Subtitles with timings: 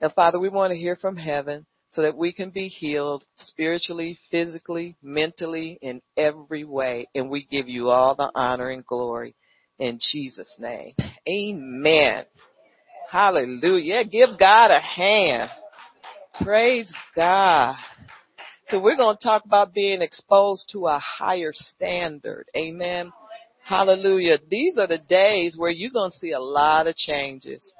[0.00, 4.18] And Father, we want to hear from heaven so that we can be healed spiritually,
[4.30, 7.06] physically, mentally, in every way.
[7.14, 9.34] And we give you all the honor and glory
[9.78, 10.94] in Jesus' name.
[11.28, 12.24] Amen.
[13.10, 14.04] Hallelujah.
[14.04, 15.50] Give God a hand.
[16.42, 17.76] Praise God.
[18.68, 22.46] So we're going to talk about being exposed to a higher standard.
[22.56, 23.12] Amen.
[23.64, 24.38] Hallelujah.
[24.50, 27.72] These are the days where you're going to see a lot of changes.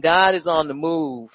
[0.00, 1.30] God is on the move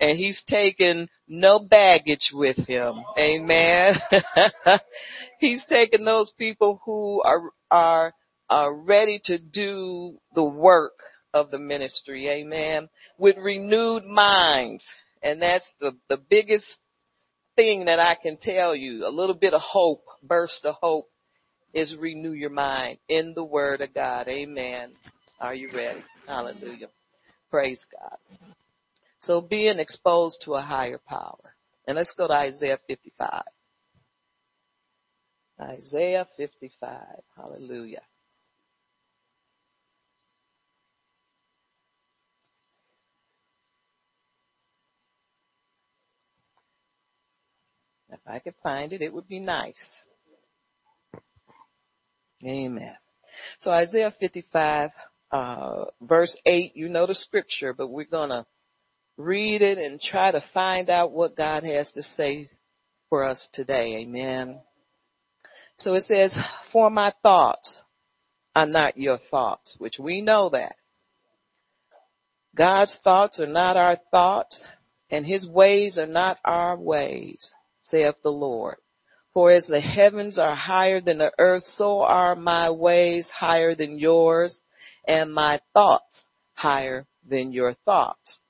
[0.00, 2.94] and he's taken no baggage with him.
[3.18, 3.94] Amen.
[5.40, 8.12] he's taken those people who are, are,
[8.50, 10.92] are ready to do the work
[11.32, 12.28] of the ministry.
[12.28, 12.88] Amen.
[13.18, 14.84] With renewed minds.
[15.22, 16.66] And that's the, the biggest
[17.56, 21.08] thing that I can tell you, a little bit of hope, burst of hope,
[21.72, 24.28] is renew your mind in the Word of God.
[24.28, 24.92] Amen.
[25.40, 26.02] Are you ready?
[26.26, 26.88] Hallelujah.
[27.50, 28.18] Praise God.
[29.20, 31.54] So being exposed to a higher power.
[31.86, 33.42] And let's go to Isaiah 55.
[35.60, 37.00] Isaiah 55.
[37.36, 38.02] Hallelujah.
[48.10, 49.74] If I could find it, it would be nice.
[52.44, 52.94] Amen.
[53.60, 54.90] So Isaiah 55,
[55.32, 58.46] uh, verse 8, you know the scripture, but we're going to
[59.16, 62.48] read it and try to find out what God has to say
[63.08, 63.96] for us today.
[63.98, 64.60] Amen.
[65.78, 66.36] So it says,
[66.72, 67.80] for my thoughts
[68.54, 70.76] are not your thoughts, which we know that.
[72.56, 74.62] God's thoughts are not our thoughts,
[75.10, 77.52] and his ways are not our ways
[77.82, 78.76] saith the Lord.
[79.34, 83.98] For as the heavens are higher than the earth, so are my ways higher than
[83.98, 84.58] yours,
[85.06, 88.40] and my thoughts higher than your thoughts.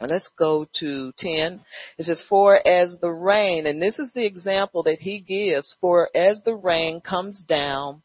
[0.00, 1.60] And let's go to 10.
[1.98, 6.08] It says, for as the rain, and this is the example that he gives, for
[6.16, 8.02] as the rain comes down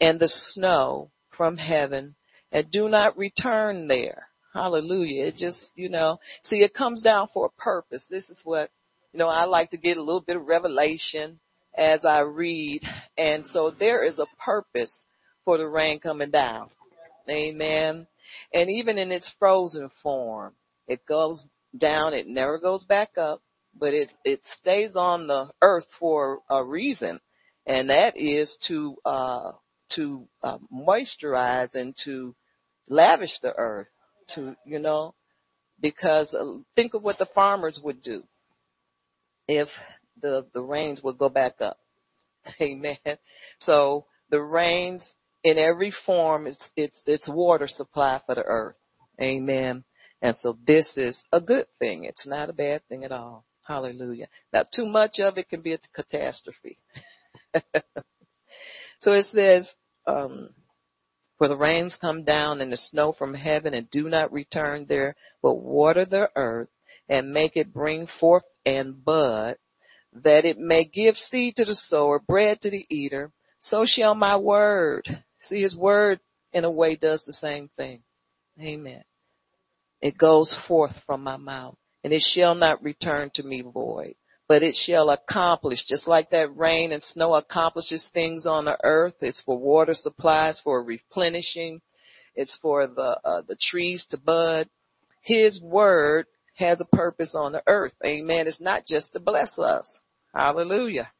[0.00, 2.14] and the snow from heaven,
[2.52, 4.28] and do not return there.
[4.54, 5.26] Hallelujah.
[5.26, 8.04] It just, you know, see, it comes down for a purpose.
[8.10, 8.70] This is what
[9.12, 11.38] you know, I like to get a little bit of revelation
[11.76, 12.82] as I read.
[13.18, 14.92] And so there is a purpose
[15.44, 16.70] for the rain coming down.
[17.28, 18.06] Amen.
[18.52, 20.54] And even in its frozen form,
[20.86, 21.44] it goes
[21.76, 23.42] down, it never goes back up,
[23.78, 27.20] but it, it stays on the earth for a reason.
[27.66, 29.52] And that is to, uh,
[29.96, 32.34] to uh, moisturize and to
[32.88, 33.88] lavish the earth
[34.34, 35.14] to, you know,
[35.80, 38.24] because uh, think of what the farmers would do
[39.48, 39.68] if
[40.20, 41.78] the, the rains would go back up.
[42.60, 42.96] Amen.
[43.60, 45.06] So the rains
[45.44, 48.76] in every form, it's, it's, it's water supply for the earth.
[49.20, 49.84] Amen.
[50.20, 52.04] And so this is a good thing.
[52.04, 53.44] It's not a bad thing at all.
[53.66, 54.28] Hallelujah.
[54.52, 56.78] Now too much of it can be a catastrophe.
[59.00, 59.68] so it says,
[60.06, 60.50] um,
[61.38, 65.16] for the rains come down and the snow from heaven and do not return there,
[65.42, 66.68] but water the earth
[67.08, 69.56] and make it bring forth and bud,
[70.12, 74.36] that it may give seed to the sower, bread to the eater, so shall my
[74.36, 75.24] word.
[75.42, 76.20] See, his word
[76.52, 78.02] in a way does the same thing.
[78.60, 79.04] Amen.
[80.00, 84.14] It goes forth from my mouth and it shall not return to me void,
[84.48, 89.14] but it shall accomplish just like that rain and snow accomplishes things on the earth.
[89.20, 91.80] It's for water supplies, for replenishing.
[92.34, 94.68] It's for the, uh, the trees to bud.
[95.20, 96.26] His word
[96.56, 97.94] has a purpose on the earth.
[98.04, 98.46] Amen.
[98.46, 99.86] It's not just to bless us.
[100.34, 101.10] Hallelujah.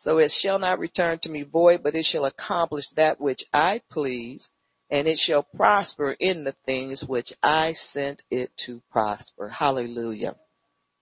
[0.00, 3.82] So it shall not return to me void, but it shall accomplish that which I
[3.90, 4.48] please,
[4.90, 9.48] and it shall prosper in the things which I sent it to prosper.
[9.48, 10.36] Hallelujah.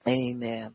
[0.06, 0.74] Amen.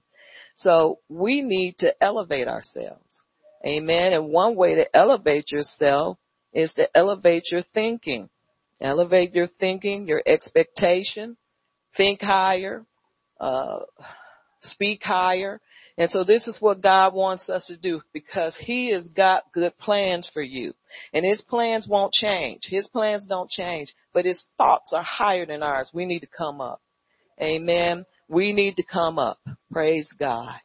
[0.57, 3.21] So we need to elevate ourselves.
[3.65, 4.13] Amen.
[4.13, 6.17] And one way to elevate yourself
[6.53, 8.29] is to elevate your thinking.
[8.81, 11.37] Elevate your thinking, your expectation,
[11.95, 12.85] think higher,
[13.39, 13.79] uh,
[14.61, 15.61] speak higher.
[15.97, 19.77] And so this is what God wants us to do because He has got good
[19.77, 20.73] plans for you.
[21.13, 22.63] And His plans won't change.
[22.63, 25.91] His plans don't change, but His thoughts are higher than ours.
[25.93, 26.81] We need to come up.
[27.41, 28.05] Amen.
[28.27, 29.37] We need to come up.
[29.71, 30.55] Praise God.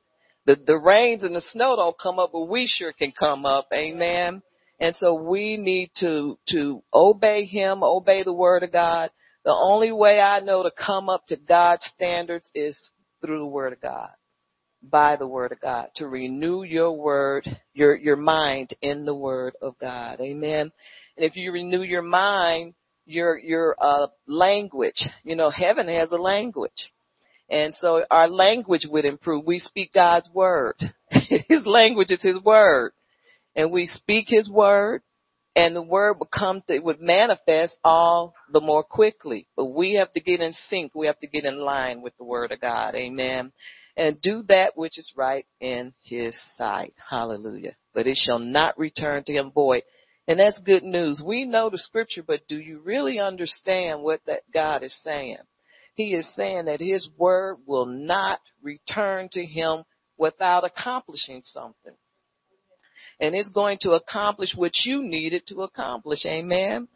[0.47, 3.69] The, the rains and the snow don't come up, but we sure can come up.
[3.73, 4.43] Amen.
[4.81, 9.11] And so we need to, to obey Him, obey the Word of God,
[9.45, 12.79] the only way I know to come up to God's standards is
[13.21, 14.11] through the Word of God,
[14.83, 17.45] by the Word of God, to renew your word,
[17.75, 20.21] your, your mind in the Word of God.
[20.21, 20.73] Amen.
[21.17, 22.75] And if you renew your mind,
[23.09, 25.03] your your uh language.
[25.25, 26.93] You know, heaven has a language.
[27.51, 29.47] And so our language would improve.
[29.47, 30.75] We speak God's word.
[31.11, 32.93] his language is his word.
[33.57, 35.03] And we speak his word
[35.57, 39.49] and the word would come to, would manifest all the more quickly.
[39.57, 40.95] But we have to get in sync.
[40.95, 42.95] We have to get in line with the word of God.
[42.95, 43.51] Amen.
[43.99, 46.95] And do that which is right in his sight.
[47.11, 47.75] Hallelujah.
[47.93, 49.83] But it shall not return to him void.
[50.29, 51.21] And that's good news.
[51.25, 55.39] We know the scripture, but do you really understand what that God is saying?
[55.95, 59.83] He is saying that his word will not return to him
[60.17, 61.95] without accomplishing something.
[63.19, 66.25] And it's going to accomplish what you needed to accomplish.
[66.25, 66.87] Amen.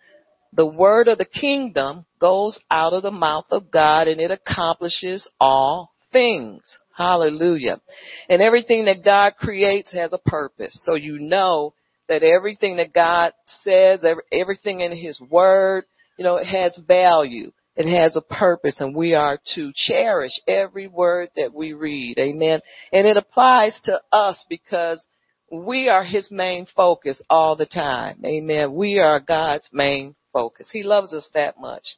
[0.53, 5.29] The word of the kingdom goes out of the mouth of God and it accomplishes
[5.41, 6.79] all things.
[6.97, 7.81] Hallelujah.
[8.29, 10.79] And everything that God creates has a purpose.
[10.85, 11.75] So you know
[12.09, 15.85] that everything that God says, everything in His Word,
[16.19, 17.53] you know, it has value.
[17.75, 22.19] It has a purpose and we are to cherish every word that we read.
[22.19, 22.61] Amen.
[22.93, 25.03] And it applies to us because
[25.51, 28.23] we are his main focus all the time.
[28.27, 28.75] Amen.
[28.75, 30.71] We are God's main focus.
[30.71, 31.97] He loves us that much.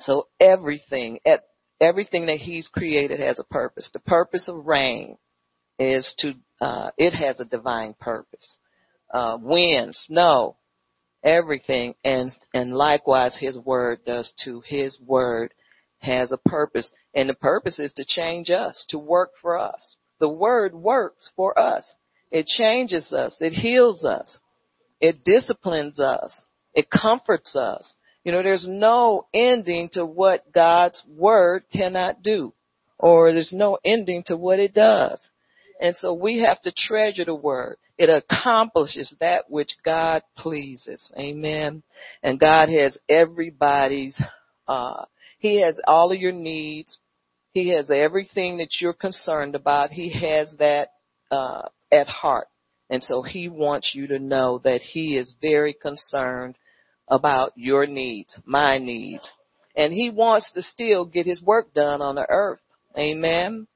[0.00, 1.20] So everything,
[1.80, 3.90] everything that he's created has a purpose.
[3.92, 5.18] The purpose of rain
[5.78, 8.56] is to, uh, it has a divine purpose.
[9.12, 10.56] Uh, wind, snow,
[11.26, 14.62] everything and and likewise his word does too.
[14.64, 15.52] His word
[15.98, 19.96] has a purpose and the purpose is to change us to work for us.
[20.20, 21.92] The word works for us.
[22.30, 23.36] It changes us.
[23.40, 24.38] It heals us.
[25.00, 26.36] It disciplines us.
[26.74, 27.94] It comforts us
[28.26, 32.52] you know there's no ending to what god's word cannot do
[32.98, 35.30] or there's no ending to what it does
[35.80, 41.10] and so we have to treasure the word it accomplishes that which God pleases.
[41.18, 41.82] Amen.
[42.22, 44.18] And God has everybody's,
[44.68, 45.04] uh,
[45.38, 46.98] He has all of your needs.
[47.52, 49.90] He has everything that you're concerned about.
[49.90, 50.90] He has that,
[51.30, 52.48] uh, at heart.
[52.90, 56.56] And so He wants you to know that He is very concerned
[57.08, 59.30] about your needs, my needs.
[59.76, 62.60] And He wants to still get His work done on the earth.
[62.98, 63.66] Amen.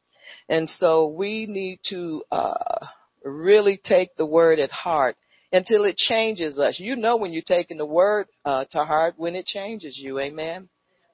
[0.48, 2.86] And so we need to, uh,
[3.24, 5.16] really take the word at heart
[5.52, 6.78] until it changes us.
[6.78, 10.18] You know when you're taking the word uh, to heart when it changes you.
[10.18, 10.68] Amen.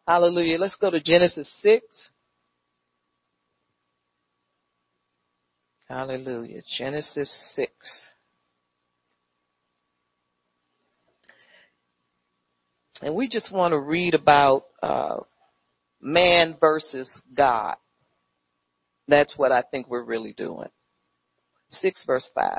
[0.06, 0.58] Hallelujah.
[0.58, 2.10] Let's go to Genesis 6.
[5.88, 6.62] Hallelujah.
[6.78, 8.12] Genesis 6.
[13.02, 15.18] And we just want to read about uh,
[16.00, 17.76] man versus God.
[19.08, 20.68] That's what I think we're really doing.
[21.70, 22.58] 6 verse 5.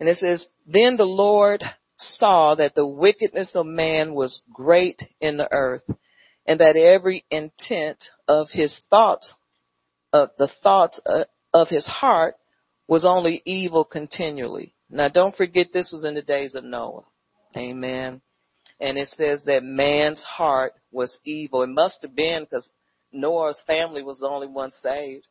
[0.00, 1.62] And it says, Then the Lord
[1.96, 5.84] saw that the wickedness of man was great in the earth,
[6.46, 9.34] and that every intent of his thoughts,
[10.12, 11.24] of the thoughts uh,
[11.54, 12.34] of his heart
[12.88, 14.74] was only evil continually.
[14.90, 17.04] Now don't forget this was in the days of Noah.
[17.56, 18.20] Amen.
[18.82, 21.62] And it says that man's heart was evil.
[21.62, 22.68] It must have been because
[23.12, 25.24] Noah's family was the only one saved.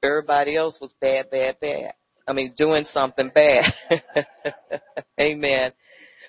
[0.00, 1.94] Everybody else was bad, bad, bad.
[2.28, 3.64] I mean, doing something bad.
[5.20, 5.72] Amen.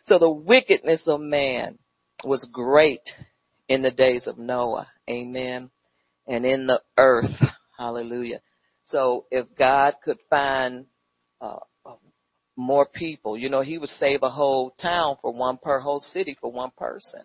[0.05, 1.77] So the wickedness of man
[2.23, 3.07] was great
[3.67, 4.87] in the days of Noah.
[5.07, 5.69] Amen.
[6.25, 7.29] And in the earth.
[7.77, 8.41] Hallelujah.
[8.87, 10.85] So if God could find
[11.41, 11.59] uh,
[12.59, 16.37] more people, you know, he would save a whole town for one per whole city
[16.39, 17.21] for one person.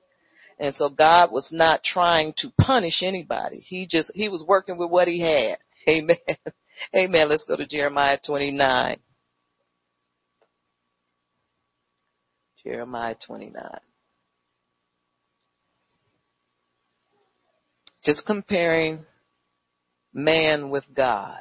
[0.60, 3.58] And so God was not trying to punish anybody.
[3.58, 5.58] He just, he was working with what he had.
[5.88, 6.16] Amen.
[6.94, 7.28] Amen.
[7.28, 8.98] Let's go to Jeremiah 29.
[12.64, 13.62] Jeremiah 29.
[18.04, 19.04] Just comparing
[20.12, 21.40] man with God.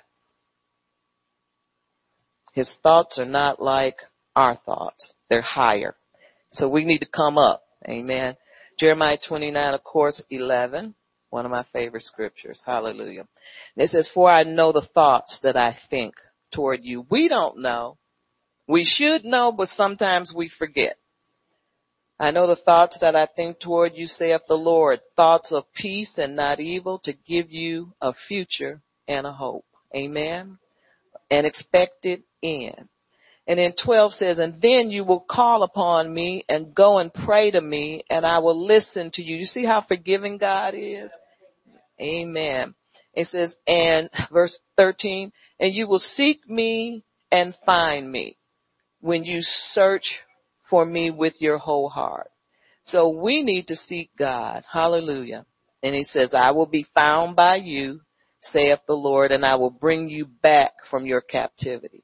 [2.53, 3.97] His thoughts are not like
[4.35, 5.13] our thoughts.
[5.29, 5.95] They're higher.
[6.51, 7.63] So we need to come up.
[7.87, 8.37] Amen.
[8.79, 10.95] Jeremiah 29, of course, 11.
[11.31, 12.61] One of my favorite scriptures.
[12.65, 13.25] Hallelujah.
[13.75, 16.13] And it says, For I know the thoughts that I think
[16.53, 17.07] toward you.
[17.09, 17.97] We don't know.
[18.67, 20.97] We should know, but sometimes we forget.
[22.19, 26.13] I know the thoughts that I think toward you, saith the Lord, thoughts of peace
[26.17, 29.65] and not evil to give you a future and a hope.
[29.95, 30.59] Amen.
[31.33, 32.87] An expected end.
[33.47, 37.49] And then 12 says, and then you will call upon me and go and pray
[37.49, 39.35] to me and I will listen to you.
[39.35, 41.11] You see how forgiving God is?
[41.99, 42.75] Amen.
[43.15, 48.37] It says, and verse 13, and you will seek me and find me
[49.01, 50.19] when you search
[50.69, 52.29] for me with your whole heart.
[52.85, 54.63] So we need to seek God.
[54.71, 55.45] Hallelujah.
[55.81, 58.01] And he says, I will be found by you,
[58.51, 62.03] saith the Lord, and I will bring you back from your captivity.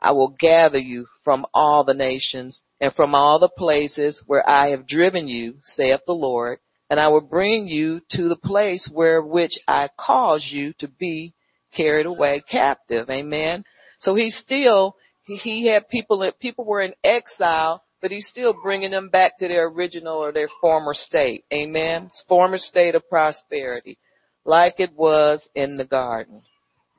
[0.00, 4.70] I will gather you from all the nations and from all the places where I
[4.70, 6.58] have driven you, saith the Lord,
[6.90, 11.34] and I will bring you to the place where which I caused you to be
[11.74, 13.08] carried away captive.
[13.08, 13.64] Amen.
[14.00, 19.08] So he still, he had people, people were in exile, but he's still bringing them
[19.08, 21.44] back to their original or their former state.
[21.52, 22.10] Amen.
[22.28, 23.96] Former state of prosperity,
[24.44, 26.42] like it was in the garden.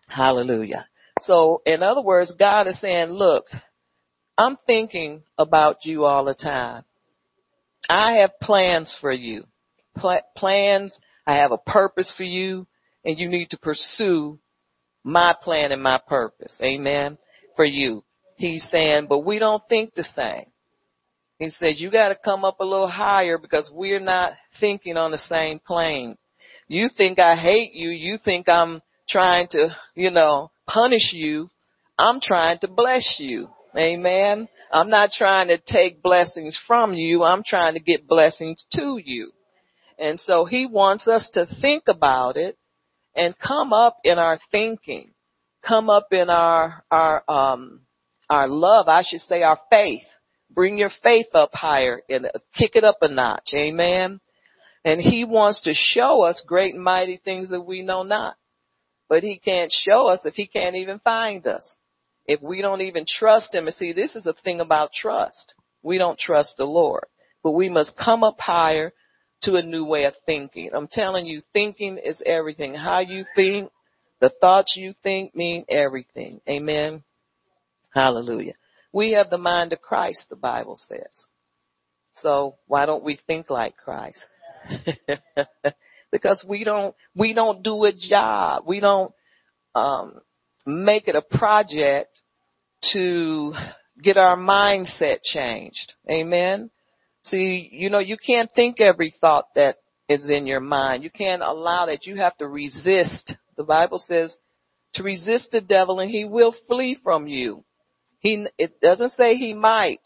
[0.07, 0.87] Hallelujah.
[1.21, 3.45] So in other words, God is saying, look,
[4.37, 6.83] I'm thinking about you all the time.
[7.89, 9.45] I have plans for you.
[9.97, 10.97] Pl- plans.
[11.25, 12.67] I have a purpose for you
[13.05, 14.39] and you need to pursue
[15.03, 16.57] my plan and my purpose.
[16.61, 17.17] Amen.
[17.55, 18.03] For you.
[18.37, 20.45] He's saying, but we don't think the same.
[21.39, 25.11] He says, you got to come up a little higher because we're not thinking on
[25.11, 26.17] the same plane.
[26.67, 27.89] You think I hate you.
[27.89, 31.49] You think I'm trying to, you know, punish you.
[31.97, 33.49] I'm trying to bless you.
[33.77, 34.47] Amen.
[34.71, 37.23] I'm not trying to take blessings from you.
[37.23, 39.31] I'm trying to get blessings to you.
[39.99, 42.57] And so he wants us to think about it
[43.15, 45.11] and come up in our thinking,
[45.65, 47.81] come up in our, our, um,
[48.29, 50.03] our love, I should say our faith.
[50.49, 53.49] Bring your faith up higher and kick it up a notch.
[53.55, 54.19] Amen.
[54.85, 58.35] And he wants to show us great mighty things that we know not.
[59.07, 61.67] But he can't show us if he can't even find us.
[62.25, 63.67] If we don't even trust him.
[63.67, 65.53] And see, this is a thing about trust.
[65.81, 67.05] We don't trust the Lord.
[67.43, 68.93] But we must come up higher
[69.43, 70.69] to a new way of thinking.
[70.73, 72.73] I'm telling you, thinking is everything.
[72.73, 73.71] How you think,
[74.19, 76.39] the thoughts you think mean everything.
[76.47, 77.03] Amen.
[77.93, 78.53] Hallelujah.
[78.93, 81.27] We have the mind of Christ, the Bible says.
[82.15, 84.21] So why don't we think like Christ?
[86.11, 88.63] because we don't, we don't do a job.
[88.67, 89.13] We don't,
[89.75, 90.19] um,
[90.65, 92.09] make it a project
[92.93, 93.53] to
[94.01, 95.93] get our mindset changed.
[96.09, 96.69] Amen.
[97.23, 99.77] See, you know, you can't think every thought that
[100.09, 101.03] is in your mind.
[101.03, 102.05] You can't allow that.
[102.05, 103.33] You have to resist.
[103.55, 104.35] The Bible says
[104.95, 107.63] to resist the devil and he will flee from you.
[108.19, 110.01] He, it doesn't say he might.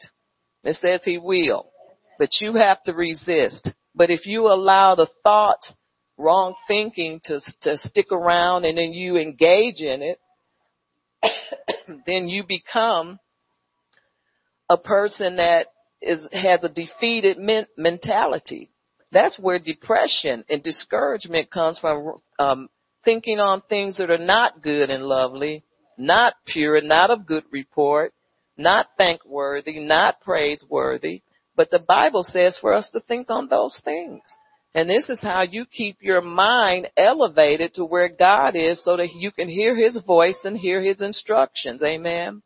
[0.64, 1.70] It says he will.
[2.18, 3.70] But you have to resist.
[3.98, 5.74] But if you allow the thoughts,
[6.16, 10.20] wrong thinking to, to stick around and then you engage in it,
[12.06, 13.18] then you become
[14.70, 15.66] a person that
[16.00, 18.70] is has a defeated men, mentality.
[19.10, 22.20] That's where depression and discouragement comes from.
[22.38, 22.68] Um,
[23.04, 25.64] thinking on things that are not good and lovely,
[25.96, 28.12] not pure, not of good report,
[28.56, 31.22] not thankworthy, not praiseworthy.
[31.58, 34.22] But the Bible says for us to think on those things.
[34.76, 39.12] And this is how you keep your mind elevated to where God is so that
[39.12, 41.82] you can hear His voice and hear His instructions.
[41.82, 42.42] Amen.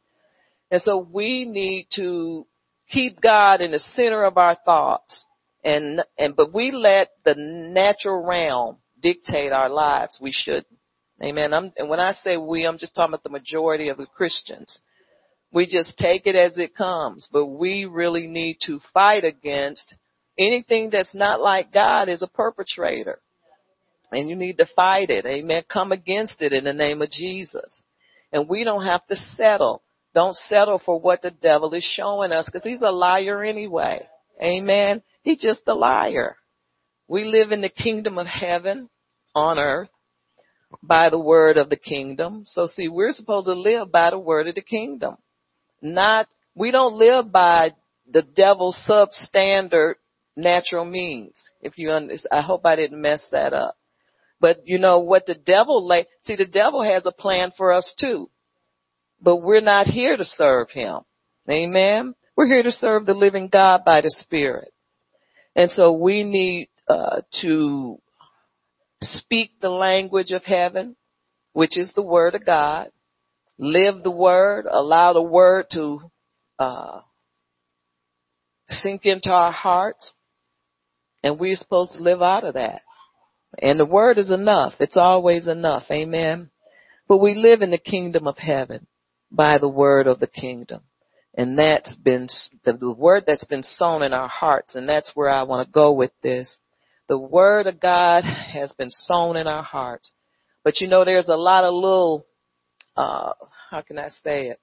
[0.71, 2.47] And so we need to
[2.89, 5.27] keep God in the center of our thoughts.
[5.63, 10.19] And, and, but we let the natural realm dictate our lives.
[10.23, 10.79] We shouldn't.
[11.23, 11.53] Amen.
[11.53, 14.81] I'm, and when I say we, I'm just talking about the majority of the Christians.
[15.53, 19.95] We just take it as it comes, but we really need to fight against
[20.39, 23.21] anything that's not like God is a perpetrator.
[24.11, 25.27] And you need to fight it.
[25.27, 25.63] Amen.
[25.71, 27.83] Come against it in the name of Jesus.
[28.33, 29.83] And we don't have to settle.
[30.15, 34.07] Don't settle for what the devil is showing us because he's a liar anyway.
[34.43, 35.03] Amen.
[35.23, 36.37] He's just a liar.
[37.09, 38.89] We live in the kingdom of heaven
[39.35, 39.89] on earth
[40.83, 42.45] by the word of the kingdom.
[42.47, 45.17] So see, we're supposed to live by the word of the kingdom.
[45.83, 47.73] Not, we don't live by
[48.11, 49.95] the devil's substandard
[50.37, 51.35] natural means.
[51.61, 53.77] If you understand, I hope I didn't mess that up.
[54.41, 57.93] But you know what the devil lay, see the devil has a plan for us
[57.99, 58.31] too
[59.23, 61.01] but we're not here to serve him.
[61.49, 62.15] Amen.
[62.37, 64.73] We're here to serve the living God by the Spirit.
[65.55, 67.99] And so we need uh, to
[69.01, 70.97] speak the language of heaven,
[71.53, 72.89] which is the word of God.
[73.63, 76.01] Live the word, allow the word to
[76.59, 77.03] uh,
[78.69, 80.13] sink into our hearts,
[81.23, 82.83] and we're supposed to live out of that.
[83.61, 84.73] And the word is enough.
[84.81, 85.85] It's always enough.
[85.93, 86.51] Amen.
[87.07, 88.89] But we live in the kingdom of heaven
[89.31, 90.81] by the word of the kingdom.
[91.37, 92.27] And that's been
[92.65, 94.75] the, word that's been sown in our hearts.
[94.75, 96.59] And that's where I want to go with this.
[97.09, 100.11] The word of God has been sown in our hearts.
[100.65, 102.27] But you know, there's a lot of little,
[102.97, 103.33] uh,
[103.71, 104.61] how can I say it?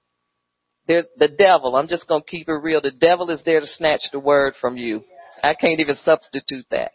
[0.86, 1.76] There's the devil.
[1.76, 2.80] I'm just going to keep it real.
[2.80, 5.04] The devil is there to snatch the word from you.
[5.42, 6.92] I can't even substitute that.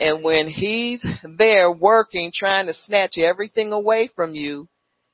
[0.00, 1.04] And when he's
[1.38, 4.68] there working, trying to snatch everything away from you,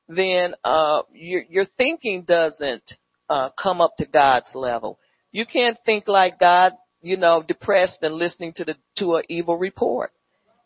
[0.08, 2.82] then uh, your, your thinking doesn't
[3.28, 4.98] uh, come up to God's level.
[5.30, 9.56] You can't think like God, you know, depressed and listening to the to an evil
[9.56, 10.12] report.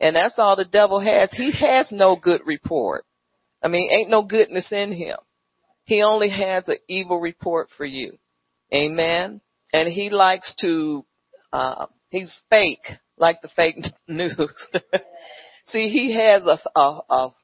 [0.00, 1.30] And that's all the devil has.
[1.32, 3.04] He has no good report.
[3.66, 5.16] I mean, ain't no goodness in him.
[5.86, 8.16] He only has an evil report for you.
[8.72, 9.40] Amen.
[9.72, 11.04] And he likes to,
[11.52, 12.86] uh, he's fake,
[13.18, 14.36] like the fake news.
[15.66, 17.34] See, he has a, a, a,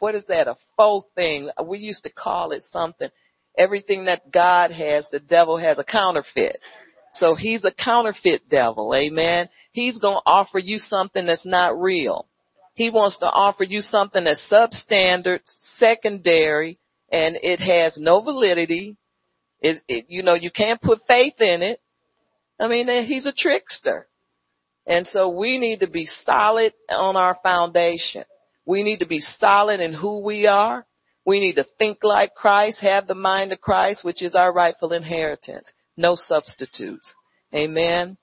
[0.00, 0.48] what is that?
[0.48, 1.48] A faux thing.
[1.64, 3.10] We used to call it something.
[3.56, 6.58] Everything that God has, the devil has a counterfeit.
[7.14, 8.96] So he's a counterfeit devil.
[8.96, 9.48] Amen.
[9.70, 12.26] He's going to offer you something that's not real.
[12.78, 15.40] He wants to offer you something that's substandard,
[15.78, 16.78] secondary,
[17.10, 18.96] and it has no validity.
[19.60, 21.80] It, it, you know, you can't put faith in it.
[22.60, 24.08] I mean, he's a trickster.
[24.86, 28.24] And so we need to be solid on our foundation.
[28.64, 30.86] We need to be solid in who we are.
[31.26, 34.92] We need to think like Christ, have the mind of Christ, which is our rightful
[34.92, 35.70] inheritance.
[35.96, 37.12] No substitutes.
[37.54, 38.16] Amen.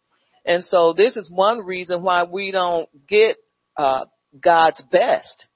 [0.43, 3.37] And so this is one reason why we don't get
[3.77, 4.05] uh,
[4.43, 5.47] God's best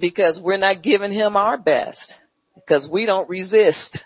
[0.00, 2.14] because we're not giving him our best
[2.54, 4.02] because we don't resist.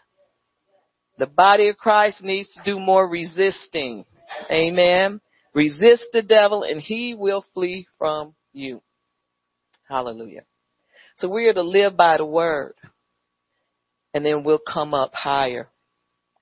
[1.19, 4.05] The body of Christ needs to do more resisting.
[4.51, 5.21] Amen.
[5.55, 8.83] Resist the devil and he will flee from you.
[9.89, 10.43] Hallelujah.
[11.17, 12.75] So we are to live by the word
[14.13, 15.69] and then we'll come up higher.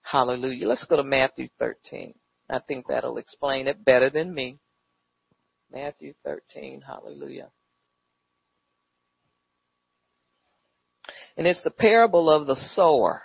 [0.03, 0.67] Hallelujah.
[0.67, 2.15] Let's go to Matthew 13.
[2.51, 4.59] I think that'll explain it better than me.
[5.73, 6.83] Matthew 13.
[6.87, 7.49] Hallelujah.
[11.37, 13.23] And it's the parable of the sower.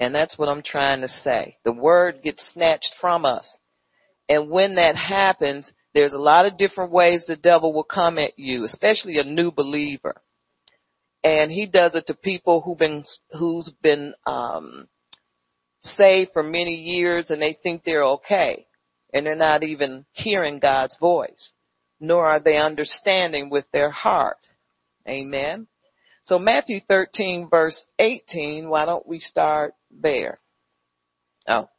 [0.00, 1.56] And that's what I'm trying to say.
[1.64, 3.58] The word gets snatched from us.
[4.28, 8.38] And when that happens, there's a lot of different ways the devil will come at
[8.38, 10.20] you, especially a new believer.
[11.24, 14.88] And he does it to people who've been, who's been, um,
[15.80, 18.66] saved for many years and they think they're okay.
[19.12, 21.50] And they're not even hearing God's voice,
[21.98, 24.36] nor are they understanding with their heart.
[25.08, 25.66] Amen.
[26.28, 30.38] So Matthew 13 verse 18, why don't we start there?
[31.48, 31.70] Oh.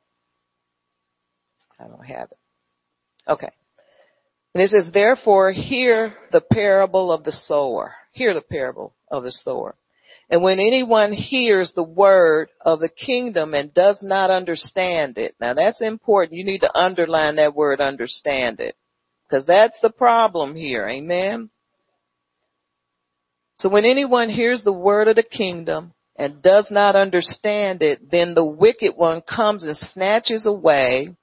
[1.80, 2.38] I don't have it.
[3.28, 3.52] Okay.
[4.56, 7.94] And it says, therefore hear the parable of the sower.
[8.12, 9.76] Hear the parable of the sower.
[10.32, 15.54] And when anyone hears the word of the kingdom and does not understand it, now
[15.54, 16.40] that's important.
[16.40, 18.76] You need to underline that word understand it.
[19.30, 20.90] Cause that's the problem here.
[20.90, 21.52] Amen.
[23.60, 28.34] So when anyone hears the word of the kingdom and does not understand it, then
[28.34, 31.16] the wicked one comes and snatches away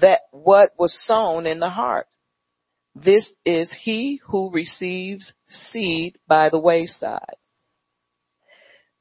[0.00, 2.08] that what was sown in the heart.
[2.94, 7.36] This is he who receives seed by the wayside.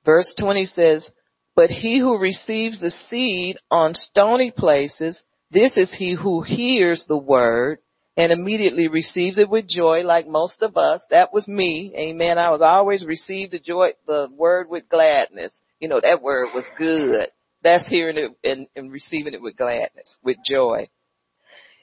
[0.06, 1.10] Verse 20 says,
[1.56, 7.17] but he who receives the seed on stony places, this is he who hears the
[7.17, 7.80] word
[8.17, 11.04] and immediately receives it with joy like most of us.
[11.10, 11.93] That was me.
[11.95, 12.38] Amen.
[12.38, 15.54] I was always received the joy, the word with gladness.
[15.80, 17.30] You know, that word was good.
[17.63, 20.89] That's hearing it and, and receiving it with gladness, with joy.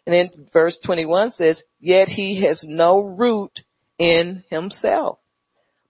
[0.06, 3.60] And then verse 21 says, yet he has no root
[3.98, 5.18] in himself,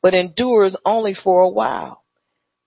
[0.03, 2.03] but endures only for a while.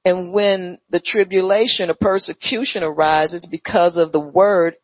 [0.03, 4.75] And when the tribulation or persecution arises because of the word,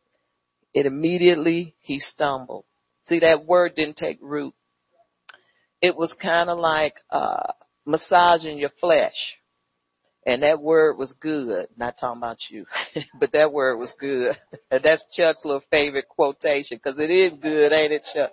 [0.73, 2.65] it immediately he stumbled.
[3.07, 4.53] See, that word didn't take root.
[5.81, 7.53] It was kind of like uh,
[7.85, 9.37] massaging your flesh.
[10.25, 11.67] And that word was good.
[11.77, 12.65] Not talking about you,
[13.19, 14.35] but that word was good.
[14.69, 18.31] And that's Chuck's little favorite quotation because it is good, ain't it, Chuck?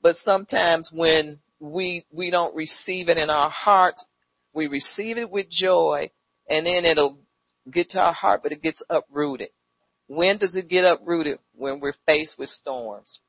[0.00, 4.02] But sometimes when we we don't receive it in our hearts,
[4.54, 6.10] we receive it with joy,
[6.48, 7.18] and then it'll
[7.70, 9.50] get to our heart, but it gets uprooted.
[10.06, 11.38] When does it get uprooted?
[11.54, 13.20] When we're faced with storms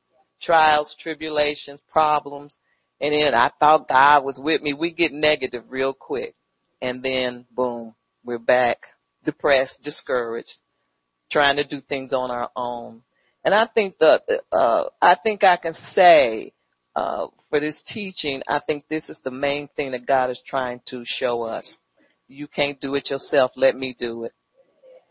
[0.42, 2.58] trials, tribulations, problems,
[3.02, 4.74] and then I thought God was with me.
[4.74, 6.36] We get negative real quick.
[6.82, 8.80] And then boom, we're back
[9.26, 10.56] depressed, discouraged,
[11.32, 13.02] trying to do things on our own.
[13.44, 16.54] And I think that, uh, I think I can say,
[16.96, 20.82] uh, for this teaching, I think this is the main thing that God is trying
[20.88, 21.76] to show us.
[22.28, 23.52] You can't do it yourself.
[23.56, 24.34] Let me do it.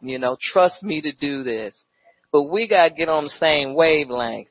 [0.01, 1.83] You know, trust me to do this.
[2.31, 4.51] But we gotta get on the same wavelength.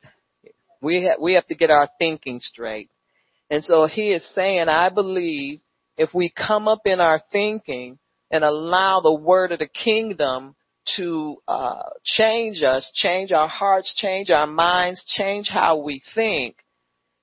[0.82, 2.90] We have, we have to get our thinking straight.
[3.50, 5.62] And so he is saying, I believe
[5.98, 7.98] if we come up in our thinking
[8.30, 10.56] and allow the word of the kingdom
[10.96, 16.58] to uh, change us, change our hearts, change our minds, change how we think,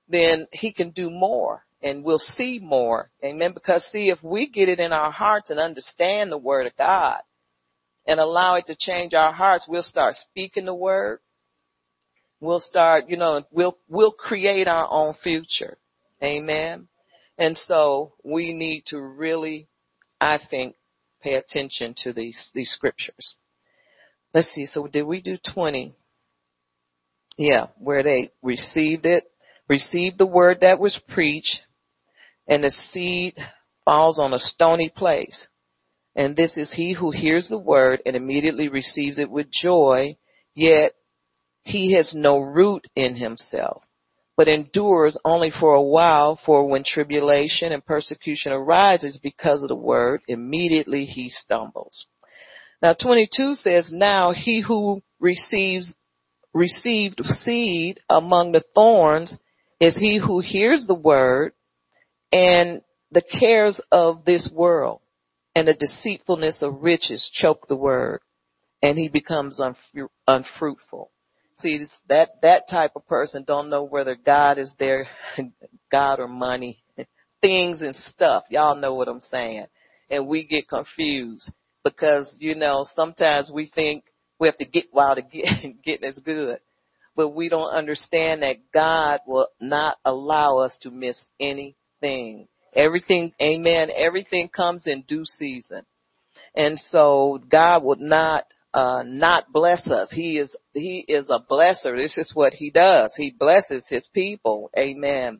[0.07, 3.11] then He can do more and we'll see more.
[3.23, 3.53] Amen.
[3.53, 7.19] Because see, if we get it in our hearts and understand the Word of God
[8.07, 11.19] and allow it to change our hearts, we'll start speaking the Word.
[12.39, 15.77] We'll start, you know, we'll, we'll create our own future.
[16.21, 16.87] Amen.
[17.37, 19.67] And so we need to really,
[20.19, 20.75] I think,
[21.21, 23.35] pay attention to these, these scriptures.
[24.33, 24.65] Let's see.
[24.65, 25.95] So did we do 20?
[27.37, 29.25] Yeah, where they received it,
[29.67, 31.61] received the word that was preached,
[32.47, 33.35] and the seed
[33.83, 35.47] falls on a stony place.
[36.15, 40.17] And this is he who hears the word and immediately receives it with joy,
[40.53, 40.93] yet
[41.65, 43.83] he has no root in himself,
[44.37, 49.75] but endures only for a while, for when tribulation and persecution arises because of the
[49.75, 52.05] word, immediately he stumbles.
[52.81, 55.91] Now 22 says, now he who receives,
[56.53, 59.35] received seed among the thorns
[59.79, 61.53] is he who hears the word
[62.31, 65.01] and the cares of this world
[65.55, 68.21] and the deceitfulness of riches choke the word
[68.83, 69.59] and he becomes
[70.27, 71.11] unfruitful.
[71.57, 75.07] See, that, that type of person don't know whether God is their
[75.91, 76.83] God or money,
[77.41, 78.43] things and stuff.
[78.49, 79.67] Y'all know what I'm saying.
[80.09, 81.51] And we get confused
[81.83, 84.03] because, you know, sometimes we think
[84.39, 85.45] we have to get while the get,
[85.83, 86.59] getting is good.
[87.15, 92.49] But we don't understand that God will not allow us to miss anything.
[92.75, 95.83] Everything, amen, everything comes in due season.
[96.55, 98.43] And so God would not
[98.75, 100.11] uh, not bless us.
[100.11, 101.95] He is he is a blesser.
[101.95, 103.13] This is what he does.
[103.15, 104.69] He blesses his people.
[104.77, 105.39] Amen.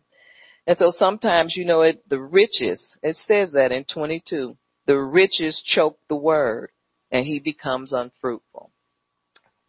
[0.66, 2.98] And so sometimes you know it the riches.
[3.04, 4.56] It says that in 22
[4.88, 6.70] the riches choke the word
[7.12, 8.72] and he becomes unfruitful.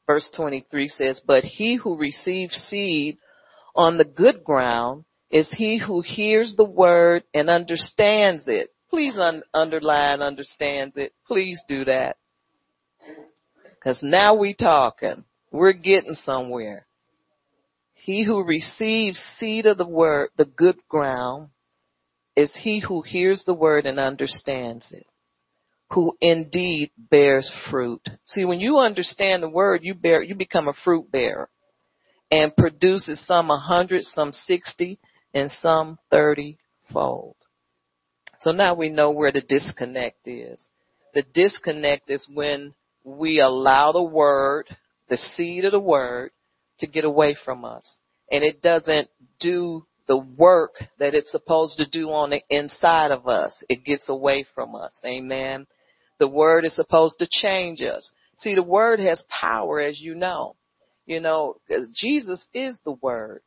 [0.06, 3.18] Verse 23 says, but he who receives seed
[3.74, 8.70] on the good ground is he who hears the word and understands it.
[8.90, 11.12] Please un- underline understands it.
[11.26, 12.16] Please do that.
[13.86, 15.22] Cause now we talking.
[15.52, 16.88] We're getting somewhere.
[17.94, 21.50] He who receives seed of the word, the good ground,
[22.34, 25.06] is he who hears the word and understands it,
[25.92, 28.04] who indeed bears fruit.
[28.26, 31.48] See, when you understand the word, you bear, you become a fruit bearer
[32.28, 34.98] and produces some a hundred, some sixty,
[35.32, 36.58] and some thirty
[36.92, 37.36] fold.
[38.40, 40.60] So now we know where the disconnect is.
[41.14, 42.74] The disconnect is when
[43.06, 44.66] we allow the word,
[45.08, 46.32] the seed of the word,
[46.80, 47.96] to get away from us.
[48.30, 49.08] And it doesn't
[49.40, 53.62] do the work that it's supposed to do on the inside of us.
[53.68, 54.92] It gets away from us.
[55.04, 55.66] Amen.
[56.18, 58.10] The word is supposed to change us.
[58.38, 60.56] See, the word has power, as you know.
[61.06, 61.56] You know,
[61.94, 63.40] Jesus is the word.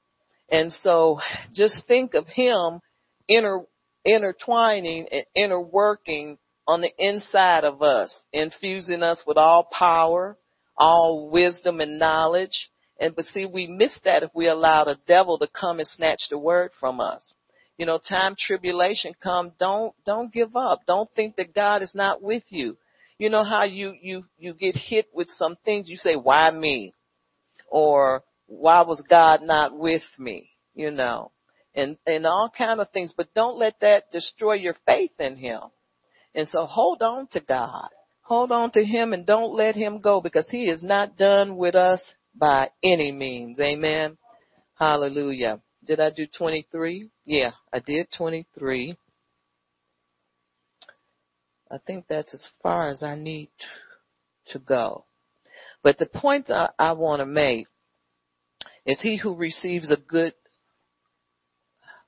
[0.49, 1.19] And so
[1.53, 2.79] just think of him
[3.27, 3.65] inter,
[4.05, 6.37] intertwining and interworking
[6.69, 10.37] on the inside of us, infusing us with all power,
[10.77, 15.39] all wisdom and knowledge, and but see, we miss that if we allow the devil
[15.39, 17.33] to come and snatch the word from us.
[17.79, 20.81] You know, time tribulation come, don't don't give up.
[20.85, 22.77] Don't think that God is not with you.
[23.17, 26.93] You know how you you you get hit with some things you say, "Why me?"
[27.67, 31.31] or "Why was God not with me?" You know,
[31.73, 33.11] and and all kind of things.
[33.17, 35.61] But don't let that destroy your faith in Him.
[36.35, 37.89] And so hold on to God.
[38.21, 41.75] Hold on to Him and don't let Him go because He is not done with
[41.75, 42.01] us
[42.35, 43.59] by any means.
[43.59, 44.17] Amen.
[44.75, 45.59] Hallelujah.
[45.85, 47.09] Did I do 23?
[47.25, 48.95] Yeah, I did 23.
[51.71, 53.49] I think that's as far as I need
[54.47, 55.05] to go.
[55.83, 57.67] But the point I, I want to make
[58.85, 60.33] is he who receives a good,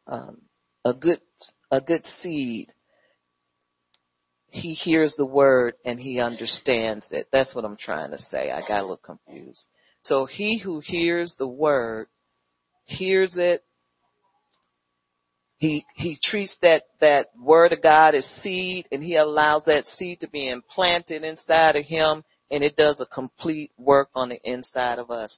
[0.07, 0.41] um,
[0.83, 1.21] a good,
[1.69, 2.71] a good seed,
[4.51, 7.27] he hears the word and he understands it.
[7.31, 8.51] That's what I'm trying to say.
[8.51, 9.63] I got a little confused.
[10.03, 12.07] So he who hears the word,
[12.83, 13.63] hears it,
[15.57, 20.19] he, he treats that, that word of God as seed and he allows that seed
[20.19, 24.99] to be implanted inside of him and it does a complete work on the inside
[24.99, 25.37] of us.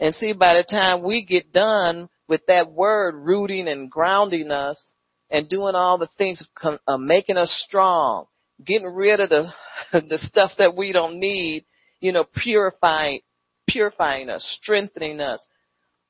[0.00, 4.82] And see, by the time we get done with that word rooting and grounding us
[5.30, 6.44] and doing all the things,
[6.88, 8.26] uh, making us strong,
[8.64, 9.52] getting rid of the,
[9.92, 11.64] the stuff that we don't need,
[12.00, 13.20] you know, purifying,
[13.68, 15.44] purifying us, strengthening us.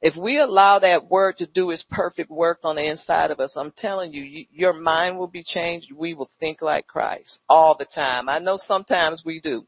[0.01, 3.55] If we allow that word to do its perfect work on the inside of us,
[3.57, 5.93] I'm telling you, you, your mind will be changed.
[5.93, 8.29] We will think like Christ all the time.
[8.29, 9.67] I know sometimes we do.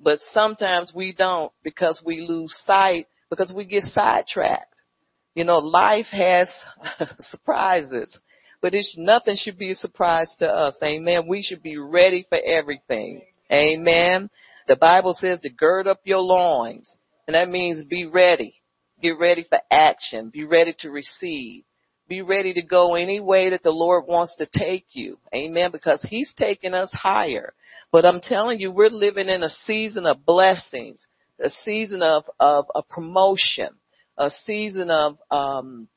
[0.00, 4.74] But sometimes we don't because we lose sight, because we get sidetracked.
[5.34, 6.50] You know, life has
[7.18, 8.16] surprises,
[8.60, 10.76] but it's nothing should be a surprise to us.
[10.82, 11.26] Amen.
[11.28, 13.22] We should be ready for everything.
[13.52, 14.30] Amen.
[14.66, 16.94] The Bible says to gird up your loins,
[17.26, 18.54] and that means be ready.
[19.00, 20.30] Get ready for action.
[20.30, 21.64] Be ready to receive.
[22.08, 25.18] Be ready to go any way that the Lord wants to take you.
[25.34, 25.70] Amen.
[25.70, 27.52] Because He's taking us higher.
[27.92, 31.06] But I'm telling you, we're living in a season of blessings,
[31.42, 33.68] a season of, of a promotion,
[34.18, 35.88] a season of, um,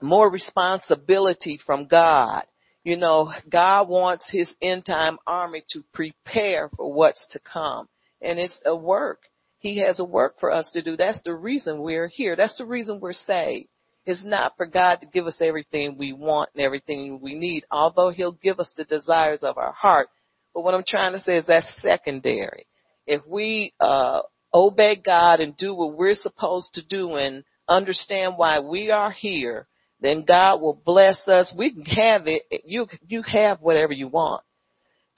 [0.00, 2.44] more responsibility from God.
[2.84, 7.88] You know, God wants His end time army to prepare for what's to come.
[8.22, 9.22] And it's a work.
[9.58, 10.96] He has a work for us to do.
[10.96, 12.36] That's the reason we're here.
[12.36, 13.68] That's the reason we're saved.
[14.06, 18.10] It's not for God to give us everything we want and everything we need, although
[18.10, 20.08] He'll give us the desires of our heart.
[20.54, 22.66] But what I'm trying to say is that's secondary.
[23.06, 24.22] If we uh,
[24.54, 29.66] obey God and do what we're supposed to do and understand why we are here,
[30.00, 31.52] then God will bless us.
[31.56, 32.42] We can have it.
[32.64, 34.42] You you have whatever you want.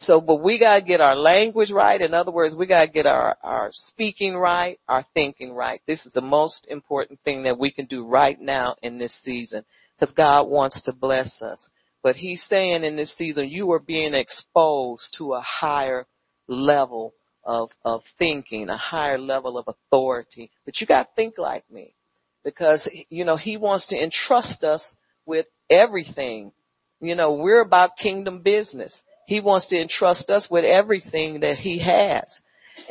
[0.00, 2.00] So, but we gotta get our language right.
[2.00, 5.82] In other words, we gotta get our, our speaking right, our thinking right.
[5.86, 9.62] This is the most important thing that we can do right now in this season.
[9.98, 11.68] Because God wants to bless us.
[12.02, 16.06] But He's saying in this season, you are being exposed to a higher
[16.48, 17.12] level
[17.44, 20.50] of, of thinking, a higher level of authority.
[20.64, 21.94] But you gotta think like me.
[22.44, 24.84] Because, you know, He wants to entrust us
[25.26, 26.52] with everything.
[27.00, 29.00] You know, we're about kingdom business.
[29.26, 32.24] He wants to entrust us with everything that he has.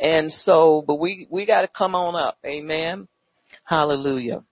[0.02, 2.38] And so, but we, we got to come on up.
[2.46, 3.08] Amen.
[3.64, 4.42] Hallelujah.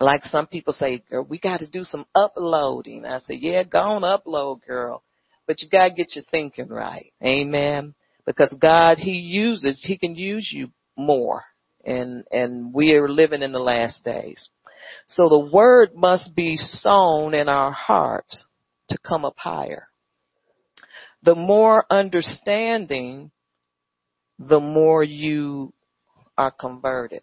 [0.00, 3.04] Like some people say, girl, we got to do some uploading.
[3.04, 5.02] I say, yeah, go on upload, girl.
[5.46, 7.12] But you got to get your thinking right.
[7.20, 7.94] Amen.
[8.24, 11.42] Because God, He uses, He can use you more.
[11.84, 14.48] And, and we are living in the last days.
[15.06, 18.44] So the word must be sown in our hearts
[18.90, 19.88] to come up higher
[21.22, 23.30] the more understanding,
[24.38, 25.72] the more you
[26.36, 27.22] are converted.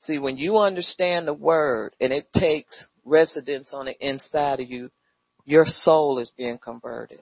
[0.00, 4.90] See, when you understand the word and it takes residence on the inside of you,
[5.44, 7.20] your soul is being converted.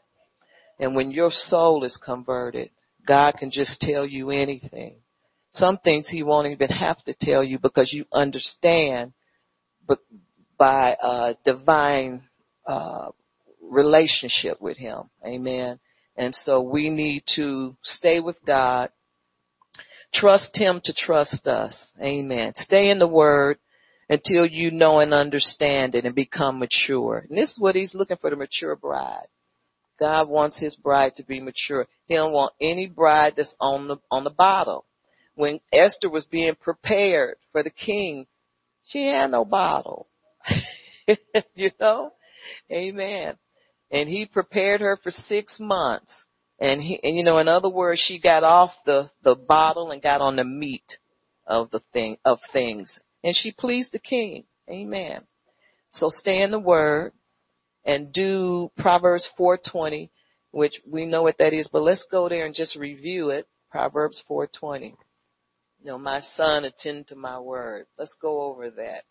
[0.80, 2.70] And when your soul is converted,
[3.06, 4.96] God can just tell you anything.
[5.56, 9.12] Some things he won't even have to tell you because you understand
[10.58, 12.22] by uh, divine
[12.66, 13.08] uh,
[13.62, 15.10] relationship with him.
[15.24, 15.78] Amen.
[16.16, 18.90] And so we need to stay with God.
[20.14, 21.90] Trust him to trust us.
[22.00, 22.52] Amen.
[22.54, 23.58] Stay in the word
[24.08, 27.26] until you know and understand it and become mature.
[27.28, 29.26] And this is what he's looking for the mature bride.
[29.98, 31.86] God wants his bride to be mature.
[32.06, 34.85] He don't want any bride that's on the on the bottle.
[35.36, 38.26] When Esther was being prepared for the king,
[38.84, 40.08] she had no bottle.
[41.54, 42.10] you know?
[42.72, 43.36] Amen
[43.90, 46.12] and he prepared her for six months.
[46.58, 50.02] And he, and you know, in other words, she got off the, the bottle and
[50.02, 50.98] got on the meat
[51.46, 52.98] of the thing, of things.
[53.22, 54.44] And she pleased the king.
[54.68, 55.22] Amen.
[55.92, 57.12] So stay in the word
[57.84, 60.10] and do Proverbs 420,
[60.50, 63.46] which we know what that is, but let's go there and just review it.
[63.70, 64.96] Proverbs 420.
[65.86, 67.86] You know, my son, attend to my word.
[67.96, 69.04] Let's go over that.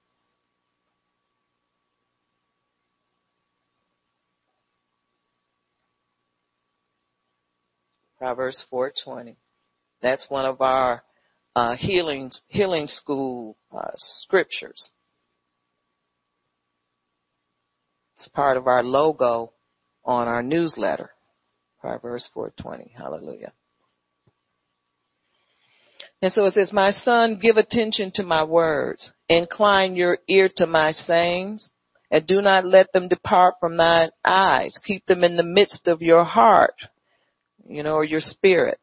[8.17, 9.37] Proverbs 4:20.
[10.01, 11.05] That's one of our
[11.55, 14.89] uh, healing healing school uh, scriptures.
[18.17, 19.53] It's part of our logo
[20.03, 21.11] on our newsletter.
[21.79, 22.91] Proverbs 4:20.
[22.91, 23.53] Hallelujah.
[26.25, 29.13] And so it says, "My son, give attention to my words.
[29.29, 31.69] Incline your ear to my sayings."
[32.09, 34.75] And do not let them depart from thine eyes.
[34.83, 36.75] Keep them in the midst of your heart
[37.67, 38.79] you know, or your spirit.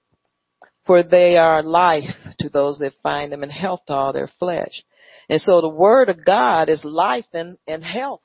[0.87, 4.83] For they are life to those that find them and health to all their flesh.
[5.28, 8.20] And so the word of God is life and, and health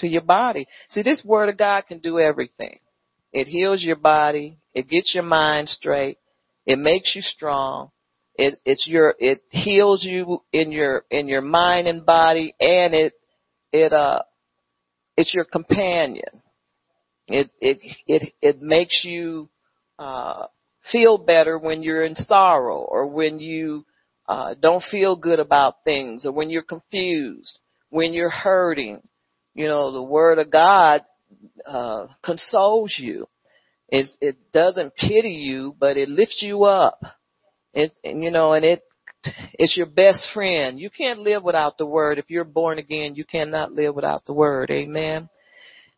[0.00, 0.66] to your body.
[0.88, 2.80] See, this word of God can do everything.
[3.32, 4.58] It heals your body.
[4.74, 6.18] It gets your mind straight.
[6.66, 7.90] It makes you strong.
[8.36, 13.12] It, it's your, it heals you in your, in your mind and body and it,
[13.72, 14.22] it, uh,
[15.16, 16.42] it's your companion.
[17.28, 19.48] It, it, it, it makes you
[19.98, 20.46] uh,
[20.90, 23.86] feel better when you're in sorrow or when you
[24.28, 27.58] uh, don't feel good about things or when you're confused,
[27.90, 29.02] when you're hurting.
[29.54, 31.02] You know, the Word of God
[31.66, 33.28] uh, consoles you.
[33.88, 37.00] It, it doesn't pity you, but it lifts you up.
[37.74, 38.82] It, and you know, and it,
[39.54, 40.78] it's your best friend.
[40.78, 42.18] You can't live without the word.
[42.18, 44.70] If you're born again, you cannot live without the word.
[44.70, 45.28] Amen.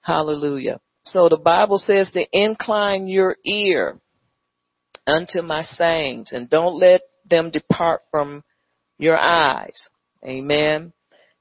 [0.01, 0.81] Hallelujah.
[1.05, 4.01] So the Bible says to incline your ear
[5.07, 8.43] unto my sayings and don't let them depart from
[8.99, 9.89] your eyes.
[10.25, 10.93] Amen.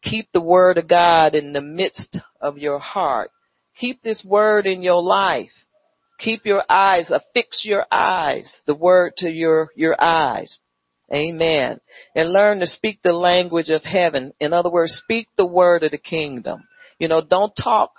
[0.04, 3.32] Keep the word of God in the midst of your heart.
[3.80, 5.65] Keep this word in your life.
[6.20, 10.60] Keep your eyes, affix your eyes, the word to your, your eyes.
[11.14, 11.80] Amen.
[12.16, 14.34] And learn to speak the language of heaven.
[14.40, 16.64] In other words, speak the word of the kingdom.
[17.00, 17.92] You know, don't talk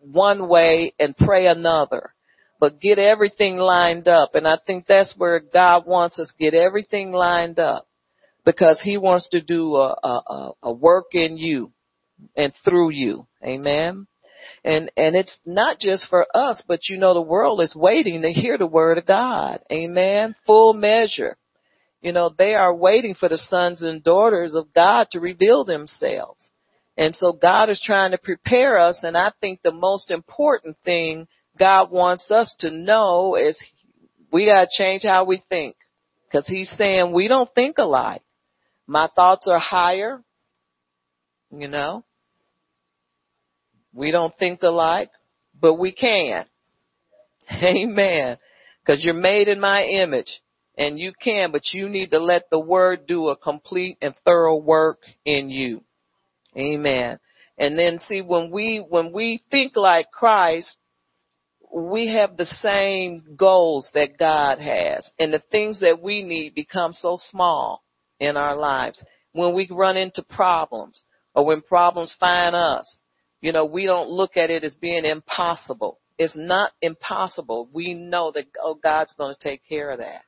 [0.00, 2.14] one way and pray another,
[2.58, 4.34] but get everything lined up.
[4.34, 7.86] And I think that's where God wants us, get everything lined up
[8.44, 11.70] because he wants to do a, a, a work in you
[12.34, 13.26] and through you.
[13.44, 14.07] Amen.
[14.64, 18.32] And, and it's not just for us, but you know, the world is waiting to
[18.32, 19.60] hear the word of God.
[19.72, 20.34] Amen.
[20.46, 21.36] Full measure.
[22.00, 26.48] You know, they are waiting for the sons and daughters of God to reveal themselves.
[26.96, 29.00] And so God is trying to prepare us.
[29.02, 31.26] And I think the most important thing
[31.58, 33.58] God wants us to know is
[34.32, 35.76] we got to change how we think.
[36.30, 38.20] Cause he's saying we don't think alike.
[38.86, 40.22] My thoughts are higher.
[41.50, 42.04] You know,
[43.94, 45.10] we don't think alike,
[45.60, 46.44] but we can.
[47.62, 48.36] Amen.
[48.86, 50.40] Cause you're made in my image
[50.76, 54.56] and you can, but you need to let the word do a complete and thorough
[54.56, 55.82] work in you.
[56.56, 57.18] Amen.
[57.58, 60.76] And then see when we, when we think like Christ,
[61.74, 66.92] we have the same goals that God has and the things that we need become
[66.92, 67.82] so small
[68.20, 69.02] in our lives.
[69.32, 71.02] When we run into problems
[71.34, 72.96] or when problems find us,
[73.40, 76.00] you know, we don't look at it as being impossible.
[76.18, 77.68] It's not impossible.
[77.72, 80.22] We know that, oh, God's going to take care of that.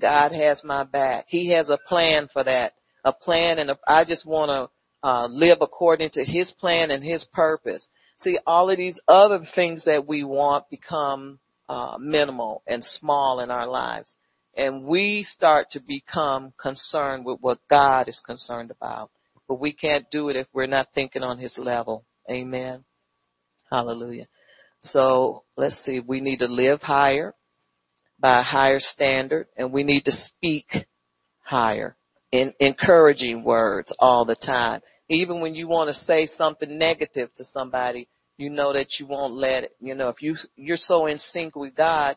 [0.00, 1.26] God has my back.
[1.28, 2.74] He has a plan for that.
[3.04, 7.02] A plan and a, I just want to uh, live according to His plan and
[7.02, 7.86] His purpose.
[8.18, 13.50] See, all of these other things that we want become uh, minimal and small in
[13.50, 14.14] our lives.
[14.56, 19.10] And we start to become concerned with what God is concerned about.
[19.48, 22.04] But we can't do it if we're not thinking on His level.
[22.30, 22.84] Amen.
[23.70, 24.28] Hallelujah.
[24.80, 27.34] So let's see, we need to live higher
[28.18, 30.66] by a higher standard and we need to speak
[31.42, 31.96] higher
[32.32, 34.80] in encouraging words all the time.
[35.08, 39.34] Even when you want to say something negative to somebody, you know that you won't
[39.34, 39.76] let it.
[39.80, 42.16] You know, if you you're so in sync with God,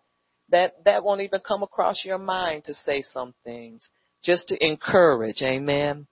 [0.49, 3.87] that that won't even come across your mind to say some things.
[4.23, 5.41] Just to encourage.
[5.41, 6.07] Amen.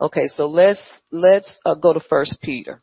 [0.00, 0.80] Okay, so let's
[1.10, 2.82] let's uh, go to First Peter.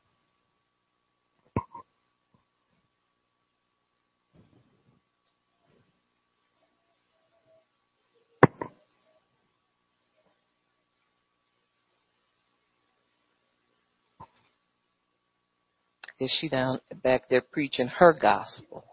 [16.20, 18.86] Is she down back there preaching her gospel?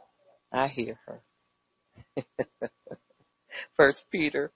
[0.53, 1.21] I hear her.
[3.77, 4.51] First Peter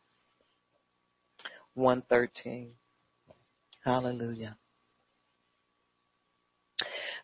[1.74, 2.72] 113.
[3.84, 4.56] Hallelujah.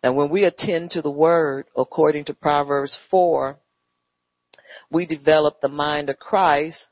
[0.05, 3.59] Now when we attend to the word, according to Proverbs 4,
[4.91, 6.87] we develop the mind of Christ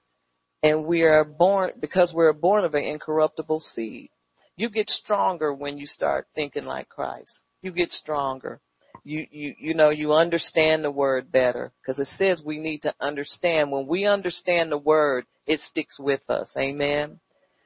[0.63, 4.11] and we are born, because we're born of an incorruptible seed.
[4.57, 8.61] You get stronger when you start thinking like Christ you get stronger.
[9.03, 12.95] You, you, you know, you understand the word better because it says we need to
[13.01, 13.71] understand.
[13.71, 16.53] When we understand the word, it sticks with us.
[16.59, 17.21] Amen.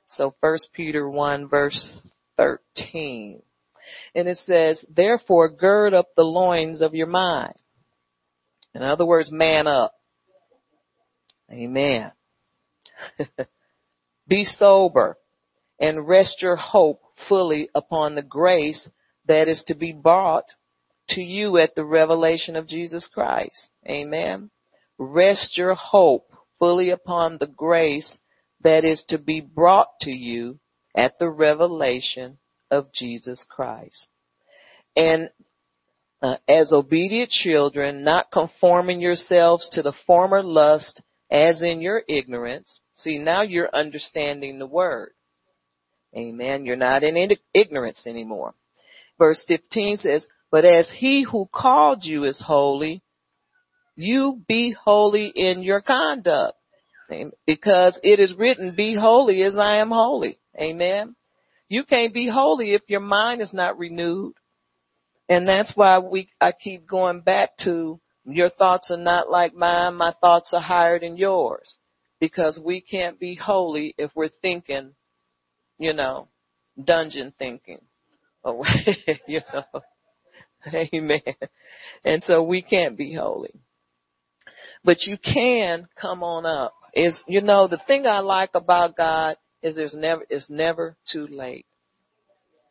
[0.09, 3.43] So first Peter 1 verse 13.
[4.15, 7.55] And it says, therefore gird up the loins of your mind.
[8.75, 9.93] In other words, man up.
[11.51, 12.13] Amen.
[14.29, 15.19] Be sober
[15.79, 18.89] and rest your hope fully upon the grace
[19.27, 20.45] that is to be brought
[21.11, 23.71] to you at the revelation of Jesus Christ.
[23.89, 24.51] Amen.
[24.99, 28.17] Rest your hope fully upon the grace
[28.63, 30.59] that is to be brought to you
[30.97, 32.39] at the revelation
[32.71, 34.09] of Jesus Christ.
[34.97, 35.31] And
[36.23, 42.81] uh, as obedient children, not conforming yourselves to the former lust as in your ignorance.
[42.95, 45.11] See, now you're understanding the word.
[46.17, 46.65] Amen.
[46.65, 48.55] You're not in ignorance anymore.
[49.19, 53.03] Verse 15 says, But as he who called you is holy,
[53.97, 56.59] you be holy in your conduct.
[57.47, 60.39] Because it is written, Be holy as I am holy.
[60.59, 61.15] Amen.
[61.69, 64.35] You can't be holy if your mind is not renewed.
[65.29, 69.95] And that's why we, I keep going back to your thoughts are not like mine,
[69.95, 71.77] my thoughts are higher than yours.
[72.21, 74.95] because we can't be holy if we're thinking,
[75.79, 76.27] you know,
[76.83, 77.81] dungeon thinking.
[78.45, 78.65] Oh,
[79.27, 79.83] you know.
[80.75, 81.21] Amen.
[82.05, 83.55] And so we can't be holy.
[84.83, 86.75] But you can come on up.
[86.95, 91.27] Is you know the thing I like about God is there's never it's never too
[91.27, 91.67] late.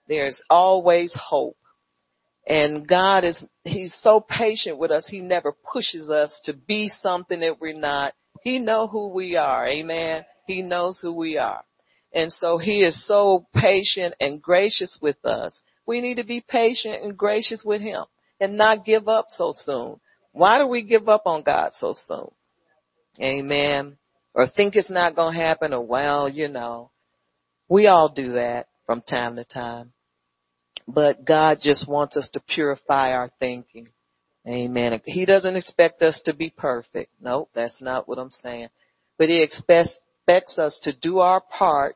[0.08, 1.58] There's always hope.
[2.46, 5.08] And God is, He's so patient with us.
[5.08, 8.14] He never pushes us to be something that we're not.
[8.44, 9.68] He know who we are.
[9.68, 10.26] Amen.
[10.46, 11.64] He knows who we are.
[12.14, 15.62] And so He is so patient and gracious with us.
[15.86, 18.06] We need to be patient and gracious with Him
[18.40, 20.00] and not give up so soon.
[20.32, 22.32] Why do we give up on God so soon?
[23.22, 23.98] Amen.
[24.34, 26.90] Or think it's not going to happen or well, you know.
[27.70, 29.94] We all do that from time to time.
[30.88, 33.90] But God just wants us to purify our thinking.
[34.48, 35.00] Amen.
[35.06, 37.12] He doesn't expect us to be perfect.
[37.22, 38.68] No, that's not what I'm saying.
[39.18, 40.00] But He expects
[40.58, 41.96] us to do our part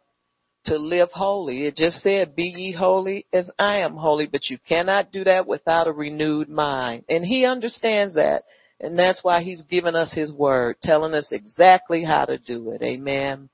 [0.67, 1.65] to live holy.
[1.65, 5.47] It just said, be ye holy as I am holy, but you cannot do that
[5.47, 7.03] without a renewed mind.
[7.09, 8.43] And He understands that.
[8.79, 12.81] And that's why He's given us His word, telling us exactly how to do it.
[12.81, 13.49] Amen.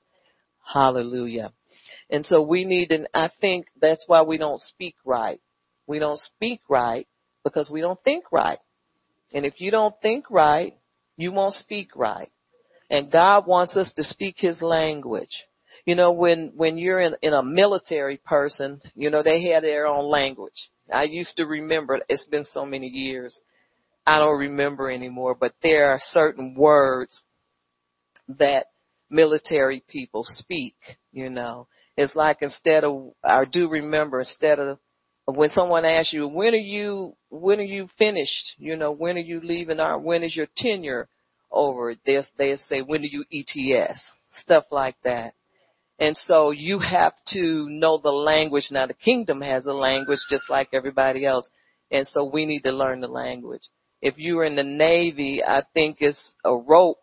[0.64, 1.52] Hallelujah.
[2.10, 5.40] And so we need, and I think that's why we don't speak right.
[5.86, 7.06] We don't speak right
[7.44, 8.58] because we don't think right.
[9.32, 10.76] And if you don't think right,
[11.16, 12.30] you won't speak right.
[12.90, 15.44] And God wants us to speak His language.
[15.86, 19.86] You know, when, when you're in, in a military person, you know, they have their
[19.86, 20.70] own language.
[20.92, 23.38] I used to remember, it's been so many years.
[24.06, 27.22] I don't remember anymore, but there are certain words
[28.28, 28.66] that
[29.10, 30.74] military people speak,
[31.12, 31.68] you know.
[31.96, 34.78] It's like instead of, I do remember instead of
[35.26, 38.54] when someone asks you, when are you, when are you finished?
[38.58, 41.08] You know, when are you leaving our, when is your tenure
[41.50, 41.94] over?
[42.04, 44.02] They they say, when do you ETS?
[44.28, 45.34] Stuff like that.
[45.98, 48.68] And so you have to know the language.
[48.70, 51.48] Now the kingdom has a language just like everybody else.
[51.90, 53.62] And so we need to learn the language.
[54.02, 56.98] If you are in the Navy, I think it's a rope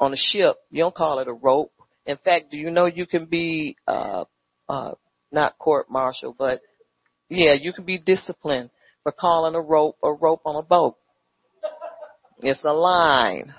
[0.00, 0.56] on a ship.
[0.70, 1.72] You don't call it a rope.
[2.06, 4.24] In fact, do you know you can be uh
[4.68, 4.92] uh
[5.30, 6.60] not court martial, but
[7.28, 8.70] yeah, you can be disciplined
[9.02, 10.96] for calling a rope a rope on a boat.
[12.38, 13.54] It's a line.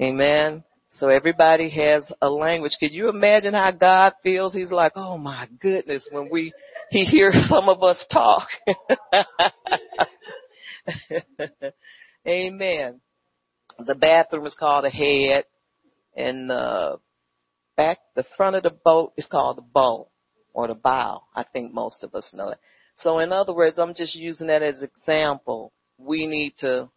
[0.00, 0.64] Amen.
[0.98, 2.76] So everybody has a language.
[2.78, 4.54] Can you imagine how God feels?
[4.54, 6.52] He's like, oh my goodness, when we,
[6.90, 8.48] he hears some of us talk.
[12.26, 13.00] Amen.
[13.78, 15.44] The bathroom is called a head
[16.14, 16.98] and the
[17.76, 20.08] back, the front of the boat is called the bow
[20.52, 21.22] or the bow.
[21.34, 22.58] I think most of us know it.
[22.96, 25.72] So in other words, I'm just using that as example.
[25.96, 26.90] We need to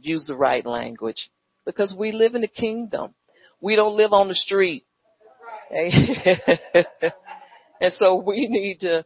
[0.00, 1.30] use the right language
[1.68, 3.14] because we live in the kingdom.
[3.60, 4.84] We don't live on the street.
[5.70, 5.92] and
[7.90, 9.04] so we need to,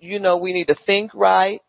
[0.00, 1.60] you know, we need to think right.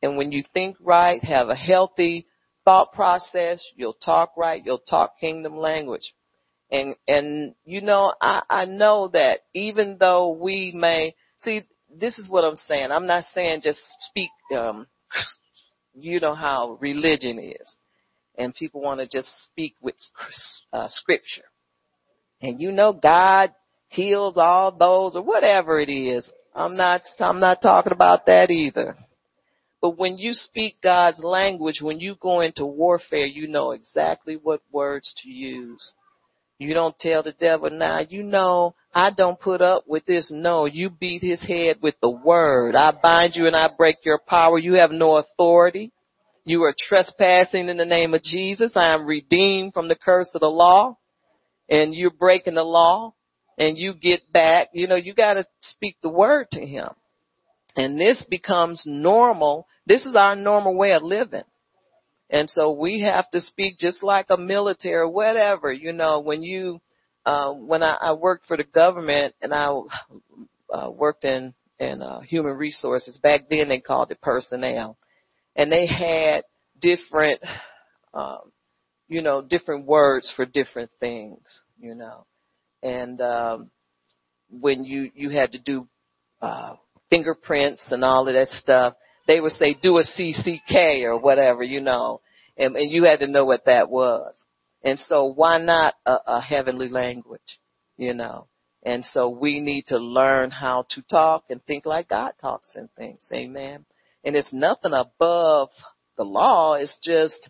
[0.00, 2.26] And when you think right, have a healthy
[2.64, 6.14] thought process, you'll talk right, you'll talk kingdom language.
[6.70, 11.64] And, and, you know, I, I know that even though we may, see,
[11.94, 12.92] this is what I'm saying.
[12.92, 14.86] I'm not saying just speak, um,
[15.92, 17.74] you know how religion is.
[18.38, 19.96] And people want to just speak with
[20.72, 21.44] uh, scripture.
[22.40, 23.52] And you know God
[23.88, 26.30] heals all those or whatever it is.
[26.54, 28.96] I'm not, I'm not talking about that either.
[29.80, 34.60] But when you speak God's language, when you go into warfare, you know exactly what
[34.72, 35.92] words to use.
[36.58, 40.32] You don't tell the devil, now you know I don't put up with this.
[40.34, 42.74] No, you beat his head with the word.
[42.74, 44.58] I bind you and I break your power.
[44.58, 45.92] You have no authority.
[46.48, 48.72] You are trespassing in the name of Jesus.
[48.74, 50.96] I am redeemed from the curse of the law.
[51.68, 53.12] And you're breaking the law
[53.58, 54.68] and you get back.
[54.72, 56.88] You know, you gotta speak the word to him.
[57.76, 59.66] And this becomes normal.
[59.86, 61.42] This is our normal way of living.
[62.30, 66.80] And so we have to speak just like a military, whatever, you know, when you,
[67.26, 69.70] uh, when I, I worked for the government and I
[70.72, 74.96] uh, worked in, in uh, human resources, back then they called it personnel.
[75.58, 76.44] And they had
[76.80, 77.42] different,
[78.14, 78.52] um,
[79.08, 81.42] you know, different words for different things,
[81.78, 82.24] you know.
[82.82, 83.70] And, um,
[84.50, 85.86] when you, you had to do,
[86.40, 86.76] uh,
[87.10, 88.94] fingerprints and all of that stuff,
[89.26, 92.20] they would say do a CCK or whatever, you know,
[92.56, 94.34] and, and you had to know what that was.
[94.82, 97.60] And so why not a, a heavenly language,
[97.96, 98.46] you know?
[98.84, 102.88] And so we need to learn how to talk and think like God talks and
[102.96, 103.28] thinks.
[103.32, 103.84] Amen.
[104.28, 105.70] And it's nothing above
[106.18, 106.74] the law.
[106.74, 107.48] It's just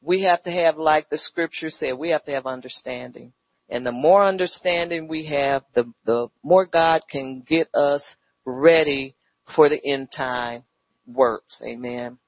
[0.00, 3.32] we have to have, like the scripture said, we have to have understanding.
[3.68, 8.04] And the more understanding we have, the, the more God can get us
[8.44, 9.16] ready
[9.56, 10.62] for the end time
[11.04, 11.60] works.
[11.66, 12.18] Amen.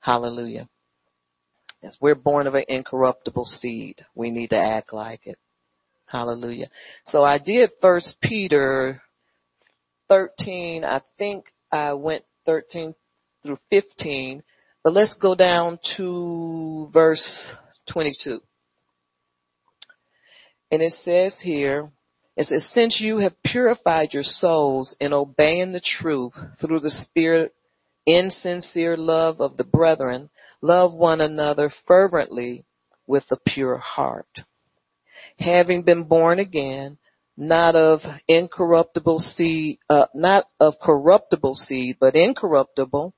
[0.00, 0.68] Hallelujah.
[1.80, 4.04] Yes, we're born of an incorruptible seed.
[4.16, 5.38] We need to act like it.
[6.08, 6.70] Hallelujah.
[7.06, 9.00] So I did first Peter
[10.08, 10.84] 13.
[10.84, 12.96] I think I went 13
[13.44, 14.42] through 15,
[14.82, 17.52] but let's go down to verse
[17.90, 18.40] 22.
[20.70, 21.90] And it says here,
[22.36, 27.54] it says, since you have purified your souls in obeying the truth through the Spirit
[28.06, 30.30] in sincere love of the brethren,
[30.60, 32.64] love one another fervently
[33.06, 34.40] with a pure heart.
[35.38, 36.98] Having been born again,
[37.36, 43.14] not of incorruptible seed, uh, not of corruptible seed, but incorruptible,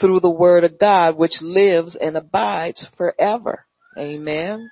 [0.00, 3.66] through the word of God, which lives and abides forever.
[3.98, 4.70] Amen.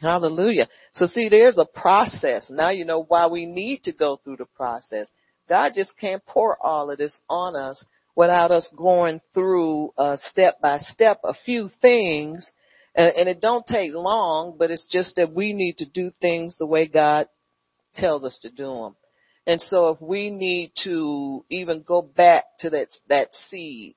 [0.00, 0.68] Hallelujah.
[0.92, 2.50] So see, there's a process.
[2.50, 5.06] Now you know why we need to go through the process.
[5.48, 7.84] God just can't pour all of this on us
[8.16, 12.50] without us going through uh, step by step a few things.
[12.94, 16.56] And, and it don't take long, but it's just that we need to do things
[16.58, 17.28] the way God
[17.94, 18.96] tells us to do them.
[19.46, 23.96] And so if we need to even go back to that, that seed,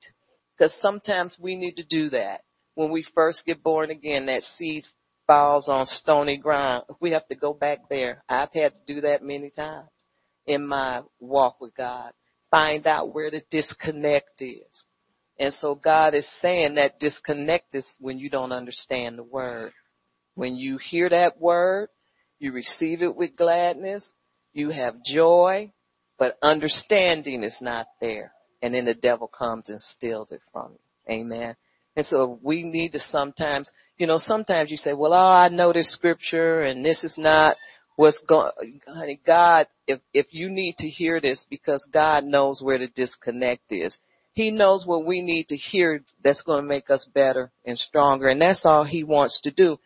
[0.56, 2.42] because sometimes we need to do that.
[2.74, 4.84] When we first get born again, that seed
[5.26, 6.84] falls on stony ground.
[7.00, 8.22] We have to go back there.
[8.28, 9.88] I've had to do that many times
[10.46, 12.12] in my walk with God.
[12.50, 14.84] Find out where the disconnect is.
[15.38, 19.72] And so God is saying that disconnect is when you don't understand the word.
[20.34, 21.88] When you hear that word,
[22.38, 24.06] you receive it with gladness,
[24.52, 25.72] you have joy,
[26.18, 28.32] but understanding is not there.
[28.62, 31.14] And then the devil comes and steals it from you.
[31.14, 31.56] Amen.
[31.96, 35.72] And so we need to sometimes, you know, sometimes you say, well, oh, I know
[35.72, 37.56] this scripture and this is not
[37.96, 42.78] what's going, honey, God, if, if you need to hear this because God knows where
[42.78, 43.96] the disconnect is.
[44.34, 48.28] He knows what we need to hear that's going to make us better and stronger.
[48.28, 49.78] And that's all he wants to do.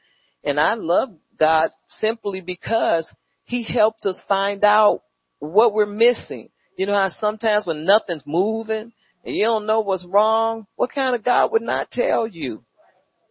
[0.43, 3.09] And I love God simply because
[3.45, 5.03] he helps us find out
[5.39, 6.51] what we're missing.
[6.81, 8.91] You know how sometimes when nothing's moving
[9.23, 12.65] and you don't know what's wrong, what kind of God would not tell you?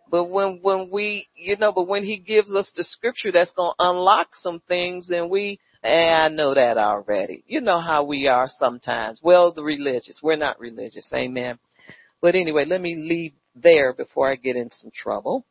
[0.08, 3.72] But when, when we, you know, but when he gives us the scripture that's going
[3.72, 7.43] to unlock some things, then we, eh, I know that already.
[7.47, 9.20] You know how we are sometimes.
[9.24, 10.20] Well, the religious.
[10.22, 11.10] We're not religious.
[11.12, 11.58] Amen.
[12.22, 15.43] But anyway, let me leave there before I get in some trouble.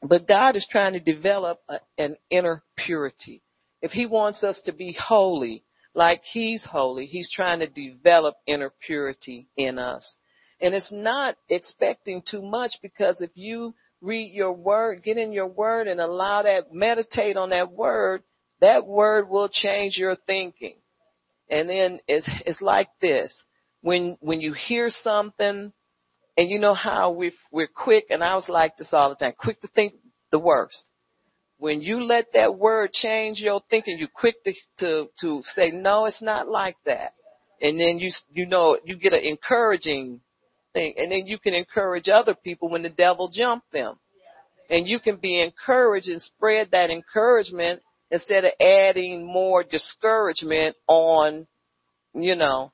[0.00, 3.42] But God is trying to develop a, an inner purity.
[3.82, 5.64] If he wants us to be holy,
[5.96, 10.16] like he's holy, he's trying to develop inner purity in us.
[10.60, 15.46] And it's not expecting too much because if you read your word, get in your
[15.46, 18.22] word and allow that, meditate on that word,
[18.60, 20.76] that word will change your thinking.
[21.50, 23.34] And then it's, it's like this.
[23.80, 25.72] When, when you hear something
[26.36, 29.32] and you know how we we're quick, and I was like this all the time,
[29.38, 29.94] quick to think
[30.30, 30.84] the worst.
[31.58, 36.04] When you let that word change your thinking, you're quick to, to, to say, no,
[36.04, 37.14] it's not like that.
[37.60, 40.20] And then you, you know, you get an encouraging
[40.74, 40.94] thing.
[40.98, 43.98] And then you can encourage other people when the devil jumped them.
[44.68, 47.80] And you can be encouraged and spread that encouragement
[48.10, 51.46] instead of adding more discouragement on,
[52.14, 52.72] you know,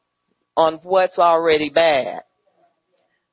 [0.56, 2.22] on what's already bad.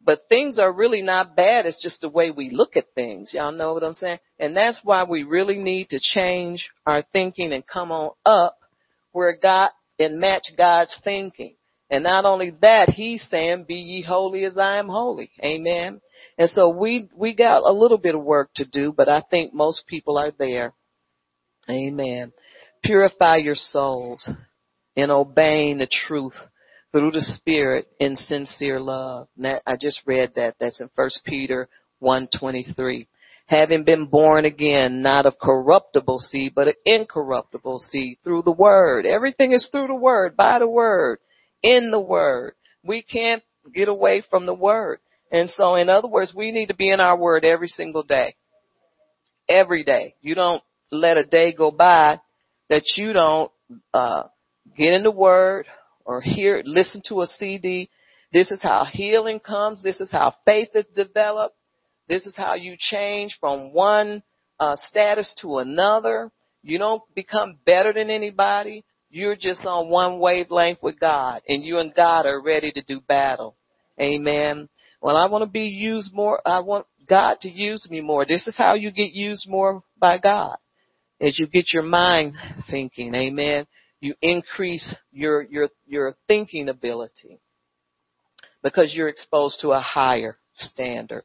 [0.04, 1.66] But things are really not bad.
[1.66, 3.32] It's just the way we look at things.
[3.34, 4.20] Y'all know what I'm saying?
[4.40, 8.58] And that's why we really need to change our thinking and come on up
[9.12, 9.70] where God
[10.00, 11.56] and match God's thinking.
[11.90, 15.32] And not only that, he's saying, be ye holy as I am holy.
[15.44, 16.02] Amen.
[16.38, 19.54] And so we, we got a little bit of work to do, but I think
[19.54, 20.74] most people are there.
[21.70, 22.32] Amen.
[22.84, 24.30] Purify your souls
[24.96, 26.36] in obeying the truth
[26.92, 29.28] through the Spirit in sincere love.
[29.38, 30.56] That, I just read that.
[30.60, 31.70] That's in 1 Peter
[32.02, 33.08] 1.23.
[33.46, 39.06] Having been born again, not of corruptible seed, but an incorruptible seed through the Word.
[39.06, 41.20] Everything is through the Word, by the Word,
[41.64, 42.54] in the Word.
[42.84, 45.00] We can't get away from the Word.
[45.32, 48.36] And so in other words, we need to be in our Word every single day.
[49.48, 50.16] Every day.
[50.22, 52.22] You don't let a day go by
[52.70, 53.52] that you don't,
[53.96, 54.24] uh,
[54.78, 55.66] get in the Word,
[56.10, 57.88] or hear, listen to a CD.
[58.34, 59.84] This is how healing comes.
[59.84, 61.56] This is how faith is developed.
[62.08, 64.24] This is how you change from one
[64.60, 66.32] uh, status to another.
[66.64, 68.84] You don't become better than anybody.
[69.12, 73.02] You're just on one wavelength with God, and you and God are ready to do
[73.02, 73.56] battle.
[74.02, 74.68] Amen.
[75.04, 76.42] Well, I want to be used more.
[76.44, 78.26] I want God to use me more.
[78.26, 80.58] This is how you get used more by God.
[81.22, 82.34] As you get your mind
[82.68, 83.68] thinking, amen,
[84.02, 87.40] you increase your, your, your thinking ability
[88.64, 91.24] because you're exposed to a higher standard.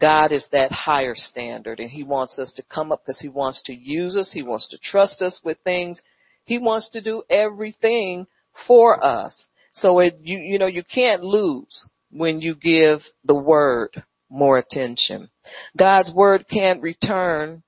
[0.00, 3.62] God is that higher standard and he wants us to come up because he wants
[3.66, 4.30] to use us.
[4.32, 6.00] He wants to trust us with things.
[6.44, 8.26] He wants to do everything
[8.66, 9.44] for us.
[9.72, 13.90] So it, you, you know, you can't lose when you give the word
[14.28, 15.30] more attention.
[15.76, 17.62] God's word can't return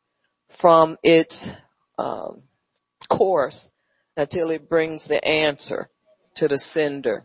[0.61, 1.47] from its
[1.99, 2.43] um,
[3.11, 3.69] course
[4.19, 5.89] until it brings the answer
[6.35, 7.25] to the sender.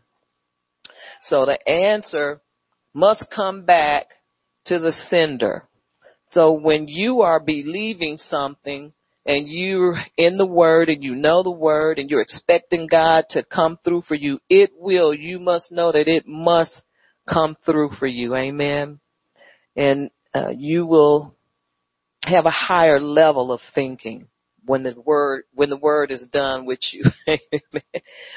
[1.23, 2.39] So the answer
[2.93, 4.07] must come back
[4.65, 5.67] to the sender.
[6.29, 8.93] So when you are believing something
[9.25, 13.43] and you're in the word and you know the word and you're expecting God to
[13.43, 15.15] come through for you, it will.
[15.15, 16.83] You must know that it must
[17.27, 18.35] come through for you.
[18.35, 18.99] Amen.
[19.75, 21.35] And uh, you will
[22.23, 24.27] have a higher level of thinking
[24.65, 27.03] when the word when the word is done with you.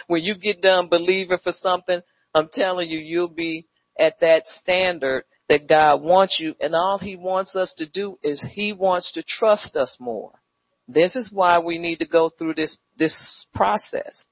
[0.07, 2.01] when you get done believing for something,
[2.35, 3.67] I'm telling you, you'll be
[3.99, 8.45] at that standard that God wants you, and all He wants us to do is
[8.53, 10.33] He wants to trust us more.
[10.89, 14.23] This is why we need to go through this this process,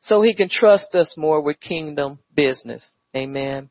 [0.00, 2.96] so He can trust us more with kingdom business.
[3.16, 3.70] Amen.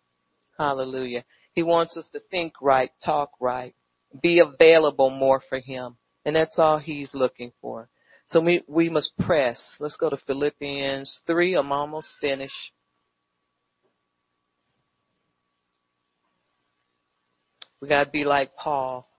[0.57, 1.25] Hallelujah.
[1.53, 3.75] He wants us to think right, talk right,
[4.21, 5.97] be available more for Him.
[6.25, 7.89] And that's all He's looking for.
[8.27, 9.75] So we, we must press.
[9.79, 11.55] Let's go to Philippians 3.
[11.55, 12.71] I'm almost finished.
[17.81, 19.09] We gotta be like Paul.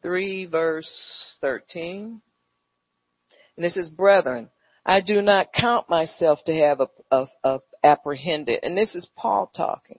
[0.00, 2.22] Three verse thirteen.
[3.56, 4.48] And it says, Brethren,
[4.86, 8.60] I do not count myself to have a, a, a apprehended.
[8.62, 9.98] And this is Paul talking.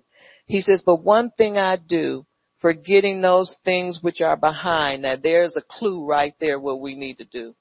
[0.50, 2.26] He says, but one thing I do,
[2.60, 5.04] forgetting those things which are behind.
[5.04, 7.54] Now there's a clue right there what we need to do.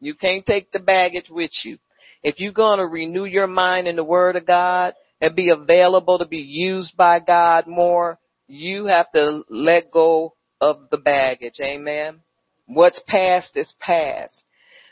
[0.00, 1.78] You can't take the baggage with you.
[2.24, 6.18] If you're going to renew your mind in the Word of God and be available
[6.18, 8.18] to be used by God more,
[8.48, 11.60] you have to let go of the baggage.
[11.62, 12.22] Amen.
[12.66, 14.42] What's past is past.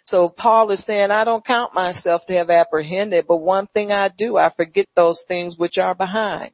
[0.04, 4.08] So Paul is saying, I don't count myself to have apprehended, but one thing I
[4.16, 6.52] do, I forget those things which are behind.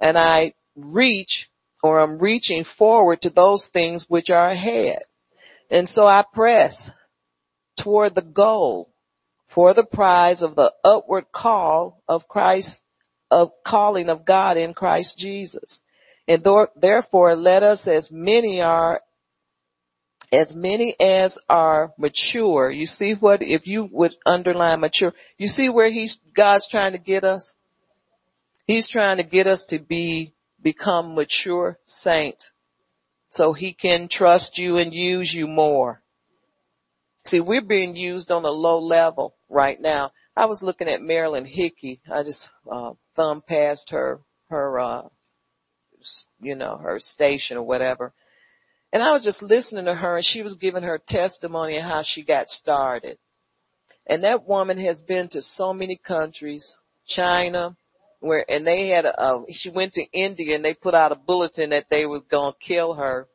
[0.00, 1.48] And I reach
[1.82, 5.02] or I'm reaching forward to those things which are ahead.
[5.70, 6.90] And so I press
[7.82, 8.90] toward the goal
[9.54, 12.80] for the prize of the upward call of Christ,
[13.30, 15.78] of calling of God in Christ Jesus.
[16.26, 16.44] And
[16.76, 19.00] therefore let us as many are
[20.30, 22.70] as many as are mature.
[22.70, 26.98] You see what, if you would underline mature, you see where he's, God's trying to
[26.98, 27.54] get us?
[28.68, 32.52] He's trying to get us to be, become mature saints
[33.32, 36.00] so he can trust you and use you more.
[37.26, 40.12] See, we're being used on a low level right now.
[40.36, 42.00] I was looking at Marilyn Hickey.
[42.08, 45.08] I just, uh, thumbed past her, her, uh,
[46.40, 48.12] you know, her station or whatever
[48.92, 52.02] and I was just listening to her and she was giving her testimony of how
[52.04, 53.18] she got started.
[54.06, 57.76] And that woman has been to so many countries, China,
[58.20, 61.70] where, and they had a, she went to India and they put out a bulletin
[61.70, 63.28] that they were going to kill her.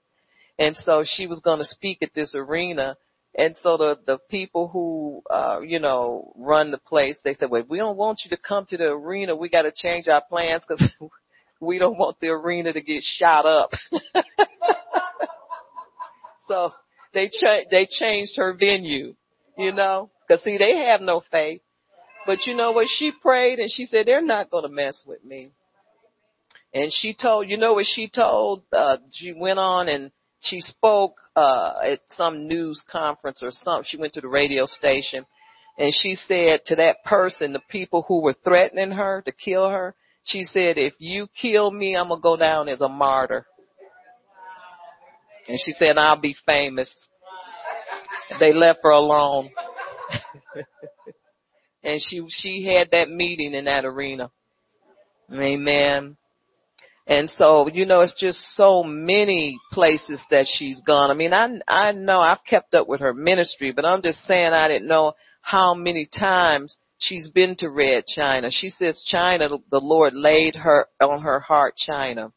[0.60, 2.98] And so she was going to speak at this arena.
[3.36, 7.64] And so the, the people who, uh, you know, run the place, they said, well,
[7.68, 9.36] we don't want you to come to the arena.
[9.36, 10.84] We got to change our plans because
[11.60, 13.72] we don't want the arena to get shot up.
[16.48, 16.74] So
[17.14, 19.16] they cha- they changed her venue,
[19.58, 21.62] you know, because see they have no faith.
[22.26, 22.88] But you know what?
[22.88, 25.51] She prayed and she said they're not going to mess with me.
[26.74, 28.63] And she told, you know what she told?
[28.71, 33.86] Uh, she went on and she spoke uh, at some news conference or something.
[33.88, 35.26] She went to the radio station
[35.78, 39.95] and she said to that person, the people who were threatening her to kill her,
[40.24, 43.45] she said, if you kill me, I'm going to go down as a martyr.
[45.47, 47.07] And she said, I'll be famous.
[48.39, 49.49] They left her alone.
[51.84, 54.32] and she, she had that meeting in that arena.
[55.32, 56.18] Amen.
[57.06, 61.12] And so, you know, it's just so many places that she's gone.
[61.12, 64.54] I mean, I, I know I've kept up with her ministry, but I'm just saying
[64.54, 68.50] I didn't know how many times she's been to Red China.
[68.50, 72.32] She says China, the Lord laid her on her heart China.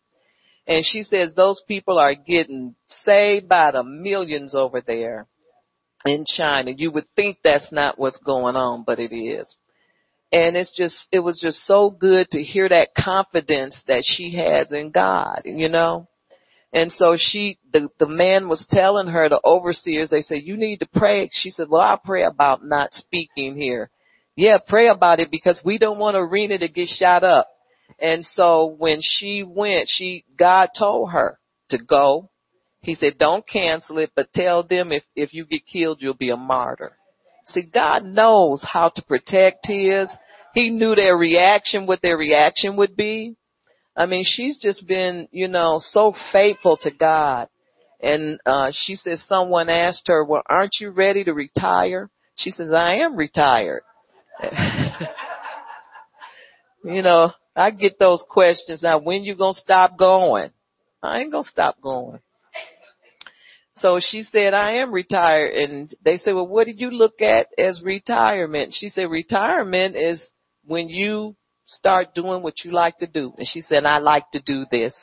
[0.67, 2.75] And she says those people are getting
[3.05, 5.29] saved by the millions over there
[6.07, 6.73] in China.
[6.77, 9.55] You would think that's not what's going on, but it is.
[10.33, 14.73] and it's just it was just so good to hear that confidence that she has
[14.73, 16.09] in God, you know.
[16.73, 20.81] And so she, the, the man was telling her, the overseers, they said, you need
[20.81, 21.31] to pray.
[21.33, 23.89] She said, well, I'll pray about not speaking here.
[24.37, 27.49] Yeah, pray about it because we don't want arena to get shot up.
[27.99, 31.39] And so when she went, she, God told her
[31.71, 32.29] to go.
[32.87, 36.31] He said, don't cancel it, but tell them if, if you get killed, you'll be
[36.31, 36.93] a martyr.
[37.47, 40.09] See, God knows how to protect his.
[40.55, 43.35] He knew their reaction, what their reaction would be.
[43.97, 47.49] I mean, she's just been, you know, so faithful to God.
[48.01, 52.09] And, uh, she says someone asked her, well, aren't you ready to retire?
[52.37, 53.83] She says, I am retired.
[56.85, 60.51] you know, I get those questions now, when you gonna stop going?
[61.03, 62.21] I ain't gonna stop going.
[63.77, 65.55] So she said, I am retired.
[65.55, 68.75] And they said, well, what did you look at as retirement?
[68.75, 70.23] She said, retirement is
[70.65, 73.35] when you start doing what you like to do.
[73.37, 74.95] And she said, I like to do this.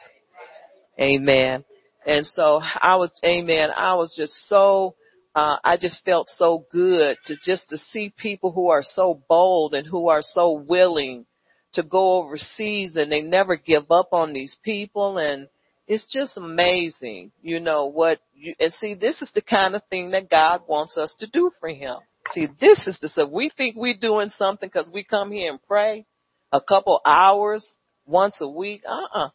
[1.00, 1.64] Amen.
[2.06, 4.96] And so I was, amen, I was just so,
[5.36, 9.74] uh, I just felt so good to just to see people who are so bold
[9.74, 11.26] and who are so willing
[11.74, 15.48] to go overseas and they never give up on these people and
[15.88, 20.12] it's just amazing, you know, what you, and see, this is the kind of thing
[20.12, 21.98] that God wants us to do for Him.
[22.32, 23.30] See, this is the stuff.
[23.30, 26.06] We think we're doing something because we come here and pray
[26.54, 27.68] a couple hours
[28.06, 28.84] once a week.
[28.88, 29.30] Uh-uh.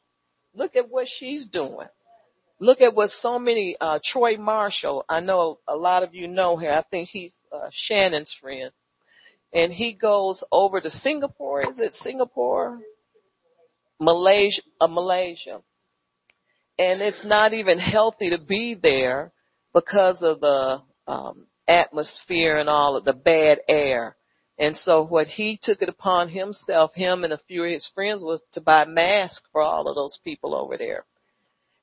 [0.55, 1.89] Look at what she's doing.
[2.61, 6.57] Look at what so many, uh, Troy Marshall, I know a lot of you know
[6.57, 6.73] him.
[6.73, 8.71] I think he's, uh, Shannon's friend.
[9.53, 11.71] And he goes over to Singapore.
[11.71, 12.81] Is it Singapore?
[14.01, 15.61] Malaysia, uh, Malaysia
[16.79, 19.33] and it's not even healthy to be there
[19.75, 24.17] because of the um, atmosphere and all of the bad air.
[24.59, 28.23] And so what he took it upon himself, him and a few of his friends,
[28.23, 31.05] was to buy masks for all of those people over there.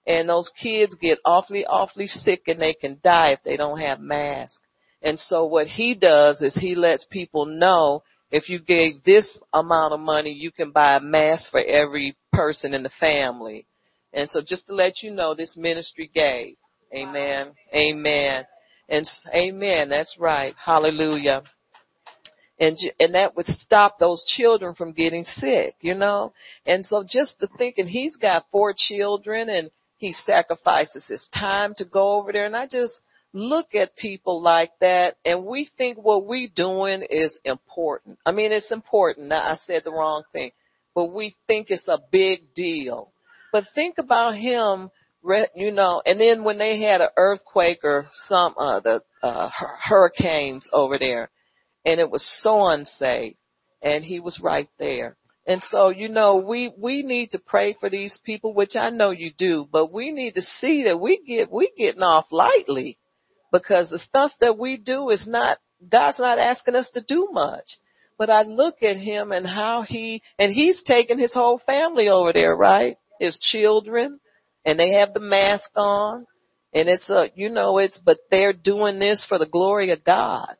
[0.08, 4.00] And those kids get awfully, awfully sick and they can die if they don't have
[4.00, 4.60] masks.
[5.02, 9.94] And so what he does is he lets people know if you gave this amount
[9.94, 13.66] of money, you can buy a mask for every person in the family.
[14.16, 16.56] And so just to let you know, this ministry gave.
[16.96, 17.52] Amen.
[17.74, 18.46] Amen.
[18.88, 19.90] And amen.
[19.90, 20.56] That's right.
[20.64, 21.44] Hallelujah.
[22.58, 26.32] And, and that would stop those children from getting sick, you know?
[26.66, 31.86] And so just to thinking he's got four children and he sacrifices his time to
[31.86, 32.46] go over there.
[32.46, 32.94] And I just
[33.34, 38.18] look at people like that and we think what we're doing is important.
[38.26, 39.34] I mean, it's important.
[39.34, 40.52] I said the wrong thing,
[40.94, 43.12] but we think it's a big deal.
[43.56, 44.90] But think about him,
[45.56, 49.50] you know, and then when they had an earthquake or some, uh, the, uh,
[49.82, 51.30] hurricanes over there
[51.86, 53.38] and it was so unsafe
[53.82, 55.16] and he was right there.
[55.48, 59.12] And so, you know, we, we need to pray for these people, which I know
[59.12, 62.98] you do, but we need to see that we get, we getting off lightly
[63.54, 67.80] because the stuff that we do is not, God's not asking us to do much.
[68.18, 72.34] But I look at him and how he, and he's taking his whole family over
[72.34, 72.98] there, right?
[73.20, 74.20] His children
[74.66, 76.26] and they have the mask on
[76.76, 80.56] and it's a, you know, it's, but they're doing this for the glory of God.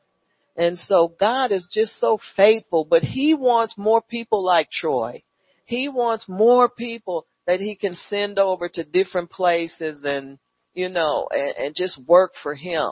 [0.56, 5.24] And so God is just so faithful, but he wants more people like Troy.
[5.66, 10.40] He wants more people that he can send over to different places and,
[10.74, 12.92] you know, and, and just work for him.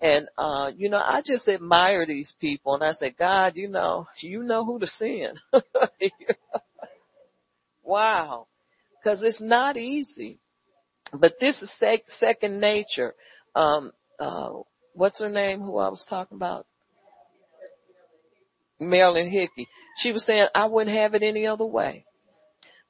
[0.00, 4.06] And, uh, you know, I just admire these people and I say, God, you know,
[4.20, 5.38] you know who to send.
[7.84, 8.46] wow
[9.02, 10.38] because it's not easy.
[11.12, 13.14] But this is sec- second nature.
[13.54, 14.50] Um, uh,
[14.94, 15.60] what's her name?
[15.60, 16.66] Who I was talking about?
[18.80, 19.68] Marilyn Hickey.
[19.98, 22.04] She was saying I wouldn't have it any other way.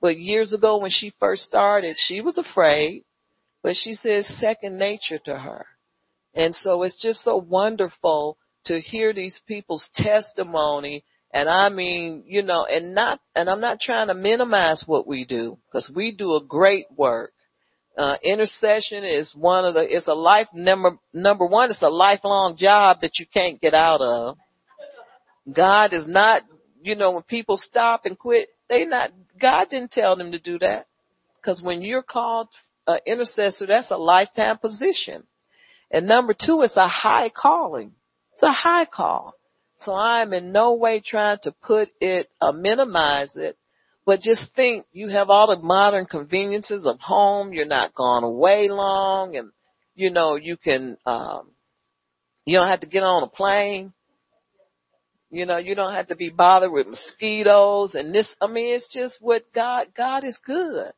[0.00, 3.04] But years ago when she first started, she was afraid,
[3.62, 5.66] but she says second nature to her.
[6.34, 12.42] And so it's just so wonderful to hear these people's testimony and I mean, you
[12.42, 16.34] know, and not, and I'm not trying to minimize what we do because we do
[16.34, 17.32] a great work.
[17.96, 22.56] Uh, intercession is one of the, it's a life number, number one, it's a lifelong
[22.56, 24.36] job that you can't get out of.
[25.54, 26.42] God is not,
[26.82, 29.10] you know, when people stop and quit, they not,
[29.40, 30.86] God didn't tell them to do that.
[31.44, 32.48] Cause when you're called
[32.86, 35.24] an intercessor, that's a lifetime position.
[35.90, 37.92] And number two, it's a high calling.
[38.34, 39.34] It's a high call.
[39.84, 43.56] So I'm in no way trying to put it, uh, minimize it,
[44.04, 47.52] but just think you have all the modern conveniences of home.
[47.52, 49.50] You're not gone away long and,
[49.94, 51.50] you know, you can, um,
[52.44, 53.92] you don't have to get on a plane.
[55.30, 58.32] You know, you don't have to be bothered with mosquitoes and this.
[58.40, 60.92] I mean, it's just what God, God is good.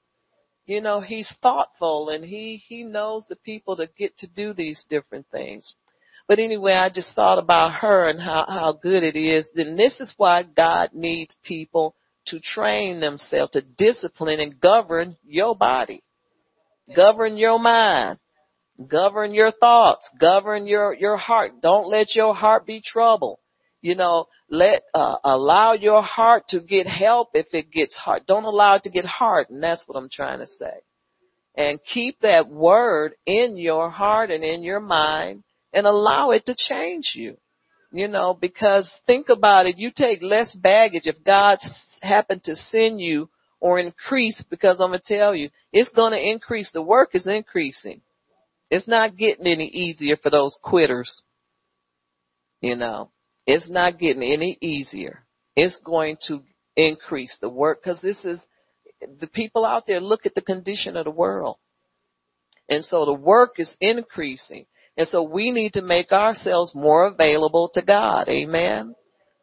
[0.66, 4.84] You know, He's thoughtful and He, He knows the people that get to do these
[4.88, 5.74] different things.
[6.26, 9.48] But anyway, I just thought about her and how, how good it is.
[9.54, 11.94] Then this is why God needs people
[12.28, 16.02] to train themselves, to discipline and govern your body,
[16.96, 18.18] govern your mind,
[18.88, 21.60] govern your thoughts, govern your, your heart.
[21.60, 23.38] Don't let your heart be troubled.
[23.82, 28.24] You know, let, uh, allow your heart to get help if it gets hard.
[28.26, 29.50] Don't allow it to get hard.
[29.50, 30.72] And that's what I'm trying to say.
[31.54, 35.44] And keep that word in your heart and in your mind
[35.74, 37.36] and allow it to change you.
[37.92, 41.58] You know, because think about it, you take less baggage if God
[42.00, 43.28] happened to send you
[43.60, 46.70] or increase because I'm going to tell you, it's going to increase.
[46.72, 48.00] The work is increasing.
[48.68, 51.22] It's not getting any easier for those quitters.
[52.60, 53.10] You know,
[53.46, 55.24] it's not getting any easier.
[55.54, 56.42] It's going to
[56.76, 58.44] increase the work because this is
[59.20, 61.58] the people out there look at the condition of the world.
[62.68, 64.66] And so the work is increasing.
[64.96, 68.28] And so we need to make ourselves more available to God.
[68.28, 68.94] Amen.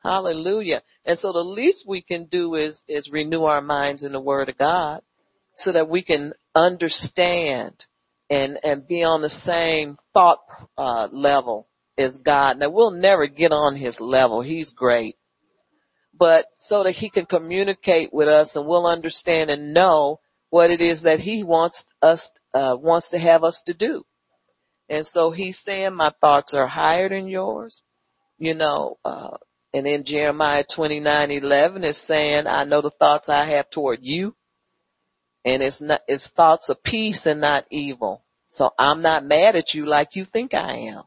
[0.03, 0.81] Hallelujah.
[1.05, 4.49] And so the least we can do is, is renew our minds in the Word
[4.49, 5.01] of God
[5.57, 7.73] so that we can understand
[8.29, 10.39] and, and be on the same thought
[10.77, 12.57] uh, level as God.
[12.57, 14.41] Now we'll never get on His level.
[14.41, 15.17] He's great.
[16.17, 20.81] But so that He can communicate with us and we'll understand and know what it
[20.81, 24.05] is that He wants us, uh, wants to have us to do.
[24.91, 27.81] And so he's saying, my thoughts are higher than yours.
[28.37, 29.37] You know, uh,
[29.73, 34.35] and then Jeremiah 29:11 is saying, I know the thoughts I have toward you.
[35.45, 38.25] And it's not, it's thoughts of peace and not evil.
[38.49, 41.03] So I'm not mad at you like you think I am.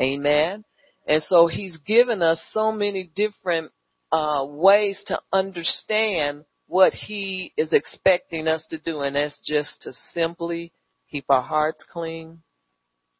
[0.00, 0.64] Amen.
[1.08, 3.72] And so he's given us so many different,
[4.12, 9.00] uh, ways to understand what he is expecting us to do.
[9.00, 10.72] And that's just to simply
[11.10, 12.42] keep our hearts clean,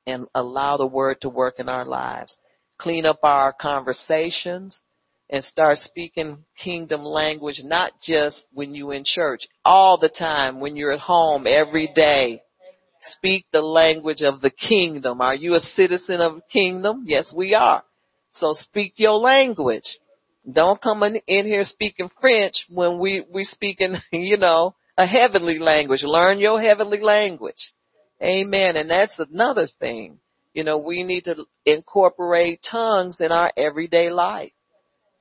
[0.08, 2.36] and allow the word to work in our lives.
[2.78, 4.80] Clean up our conversations
[5.30, 10.74] and start speaking kingdom language, not just when you're in church, all the time, when
[10.76, 12.42] you're at home, every day.
[13.02, 15.20] Speak the language of the kingdom.
[15.20, 17.04] Are you a citizen of the kingdom?
[17.06, 17.82] Yes, we are.
[18.32, 19.98] So speak your language.
[20.50, 26.02] Don't come in, here speaking French when we, we speaking, you know, a heavenly language.
[26.02, 27.72] Learn your heavenly language.
[28.22, 28.76] Amen.
[28.76, 30.18] And that's another thing.
[30.54, 34.52] You know, we need to incorporate tongues in our everyday life.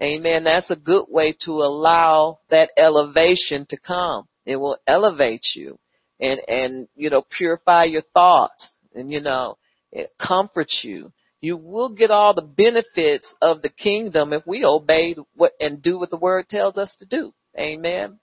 [0.02, 0.44] Amen.
[0.44, 4.28] That's a good way to allow that elevation to come.
[4.46, 5.80] It will elevate you
[6.20, 9.58] and, and, you know, purify your thoughts and, you know,
[9.92, 11.12] it comforts you.
[11.42, 16.00] You will get all the benefits of the kingdom if we obey what and do
[16.00, 17.34] what the word tells us to do.
[17.58, 18.20] Amen.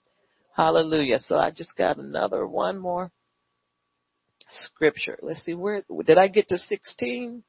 [0.55, 1.19] Hallelujah.
[1.19, 3.11] So I just got another one more
[4.51, 5.17] scripture.
[5.21, 7.43] Let's see where did I get to 16?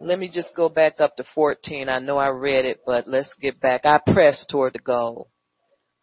[0.00, 1.88] Let me just go back up to 14.
[1.88, 3.84] I know I read it, but let's get back.
[3.84, 5.28] I press toward the goal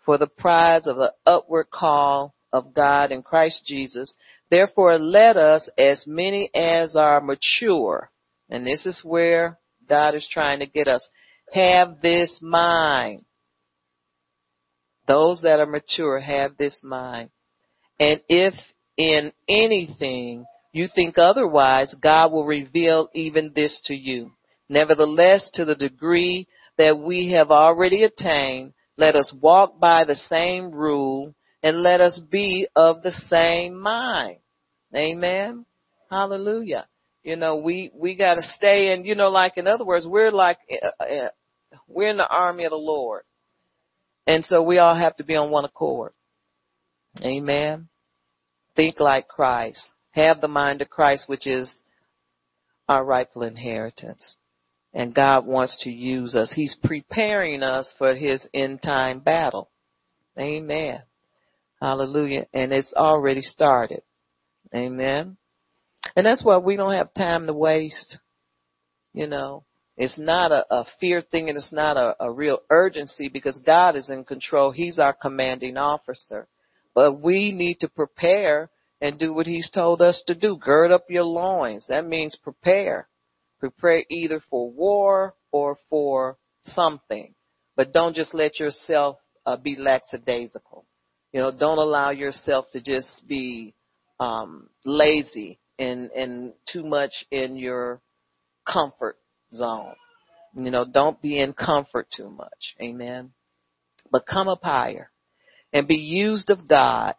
[0.05, 4.13] for the prize of the upward call of God in Christ Jesus.
[4.49, 8.11] Therefore let us, as many as are mature,
[8.49, 9.59] and this is where
[9.89, 11.09] God is trying to get us,
[11.51, 13.25] have this mind.
[15.07, 17.29] Those that are mature have this mind.
[17.99, 18.53] And if
[18.97, 24.31] in anything you think otherwise, God will reveal even this to you.
[24.67, 30.71] Nevertheless, to the degree that we have already attained, let us walk by the same
[30.71, 31.33] rule
[31.63, 34.37] and let us be of the same mind.
[34.93, 35.65] Amen.
[36.09, 36.87] Hallelujah.
[37.23, 40.57] You know, we, we gotta stay in, you know, like in other words, we're like,
[40.71, 41.29] uh, uh,
[41.87, 43.23] we're in the army of the Lord.
[44.27, 46.13] And so we all have to be on one accord.
[47.21, 47.87] Amen.
[48.75, 49.89] Think like Christ.
[50.11, 51.73] Have the mind of Christ, which is
[52.87, 54.35] our rightful inheritance.
[54.93, 56.53] And God wants to use us.
[56.53, 59.69] He's preparing us for his end time battle.
[60.39, 61.01] Amen.
[61.81, 62.47] Hallelujah.
[62.53, 64.01] And it's already started.
[64.73, 65.37] Amen.
[66.15, 68.19] And that's why we don't have time to waste.
[69.13, 69.63] You know,
[69.97, 73.95] it's not a, a fear thing and it's not a, a real urgency because God
[73.95, 74.71] is in control.
[74.71, 76.47] He's our commanding officer.
[76.95, 78.69] But we need to prepare
[79.01, 80.57] and do what he's told us to do.
[80.57, 81.85] Gird up your loins.
[81.89, 83.09] That means prepare.
[83.59, 87.35] Prepare either for war or for something.
[87.75, 90.85] But don't just let yourself uh, be lackadaisical.
[91.33, 93.75] You know, don't allow yourself to just be
[94.21, 97.99] um, lazy and and too much in your
[98.65, 99.17] comfort
[99.53, 99.95] zone.
[100.55, 102.75] You know, don't be in comfort too much.
[102.81, 103.31] Amen.
[104.09, 105.11] But come up higher
[105.75, 107.15] and be used of God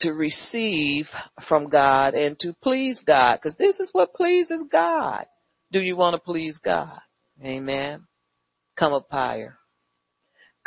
[0.00, 1.06] to receive
[1.48, 5.24] from God and to please God because this is what pleases God.
[5.72, 7.00] Do you want to please God?
[7.42, 8.06] Amen.
[8.78, 9.56] Come up higher.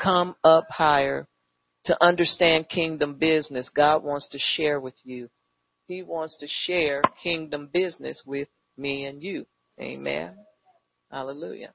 [0.02, 1.28] Come up higher
[1.86, 3.70] to understand kingdom business.
[3.70, 5.30] God wants to share with you.
[5.88, 8.48] He wants to share kingdom business with
[8.78, 9.46] me and you.
[9.80, 10.34] Amen.
[11.12, 11.72] Hallelujah.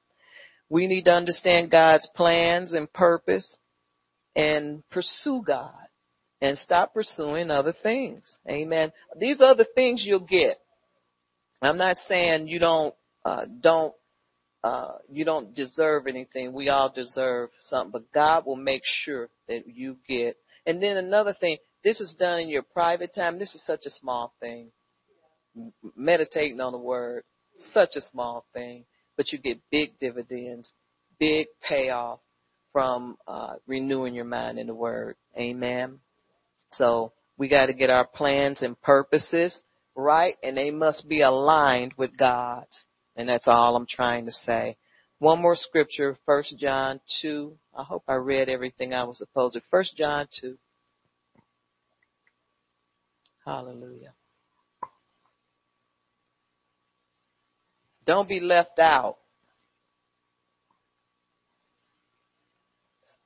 [0.67, 3.55] We need to understand God's plans and purpose
[4.39, 5.73] and pursue God
[6.41, 8.37] and stop pursuing other things.
[8.49, 8.93] Amen.
[9.19, 10.61] These other things you'll get.
[11.61, 13.93] I'm not saying you don't uh, don't
[14.63, 16.53] uh, you don't deserve anything.
[16.53, 20.37] We all deserve something, but God will make sure that you get.
[20.65, 23.39] And then another thing, this is done in your private time.
[23.39, 24.71] This is such a small thing.
[25.97, 27.23] Meditating on the word,
[27.73, 28.85] such a small thing,
[29.17, 30.71] but you get big dividends,
[31.19, 32.19] big payoff
[32.71, 35.15] from uh, renewing your mind in the word.
[35.37, 35.99] Amen.
[36.71, 39.59] So we got to get our plans and purposes
[39.95, 42.85] right, and they must be aligned with God's.
[43.15, 44.77] And that's all I'm trying to say.
[45.19, 47.53] One more scripture, First John 2.
[47.77, 49.61] I hope I read everything I was supposed to.
[49.69, 50.57] First John 2.
[53.45, 54.13] Hallelujah.
[58.05, 59.17] Don't be left out.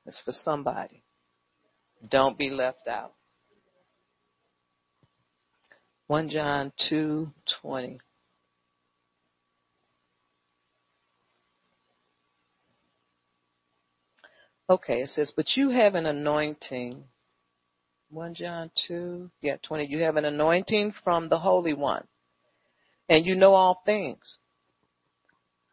[0.06, 1.04] It's for somebody.
[2.10, 3.14] Don't be left out.
[6.08, 8.00] 1 John 2:20
[14.70, 17.04] Okay, it says, but you have an anointing.
[18.10, 19.86] 1 John 2, yeah, 20.
[19.86, 22.08] You have an anointing from the Holy One.
[23.10, 24.38] And you know all things.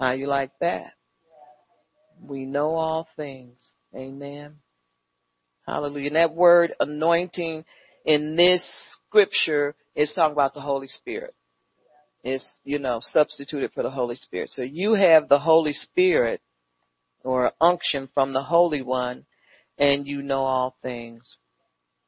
[0.01, 0.95] How you like that?
[2.21, 3.73] We know all things.
[3.95, 4.57] Amen.
[5.67, 6.09] Hallelujah.
[6.09, 7.65] And that word anointing
[8.05, 8.67] in this
[9.09, 11.35] scripture is talking about the Holy Spirit.
[12.23, 14.51] It's, you know, substituted for the Holy Spirit.
[14.51, 16.41] So you have the Holy Spirit
[17.25, 19.25] or unction from the Holy One,
[19.79, 21.37] and you know all things.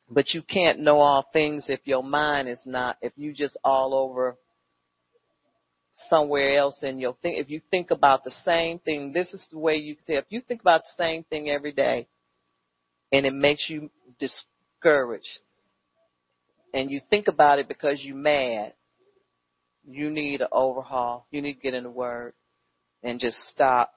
[0.08, 3.94] But you can't know all things if your mind is not, if you just all
[3.94, 4.36] over
[6.08, 7.38] somewhere else in your think.
[7.38, 10.18] If you think about the same thing, this is the way you tell.
[10.18, 12.06] If you think about the same thing every day,
[13.12, 15.40] and it makes you discouraged,
[16.74, 18.74] and you think about it because you're mad,
[19.86, 21.26] you need an overhaul.
[21.30, 22.34] You need to get in the Word
[23.02, 23.92] and just stop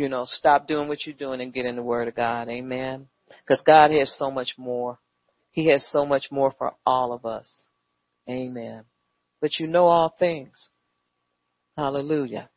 [0.00, 2.48] you know, stop doing what you're doing and get in the Word of God.
[2.48, 3.06] Amen.
[3.28, 4.98] Because God has so much more.
[5.50, 7.52] He has so much more for all of us.
[8.26, 8.84] Amen.
[9.42, 10.70] But you know all things.
[11.76, 12.50] Hallelujah.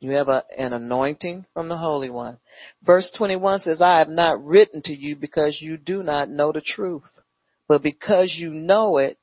[0.00, 2.38] You have a, an anointing from the Holy One.
[2.82, 6.60] Verse 21 says, I have not written to you because you do not know the
[6.60, 7.02] truth,
[7.66, 9.18] but because you know it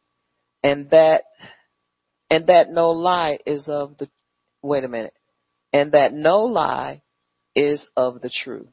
[0.64, 1.24] and that,
[2.30, 4.10] and that no lie is of the,
[4.62, 5.14] wait a minute,
[5.72, 7.04] and that no lie
[7.56, 8.68] is of the truth.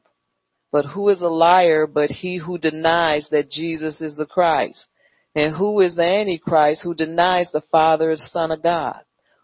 [0.73, 4.87] But who is a liar but he who denies that Jesus is the Christ?
[5.35, 9.01] And who is the Antichrist who denies the Father is Son of God?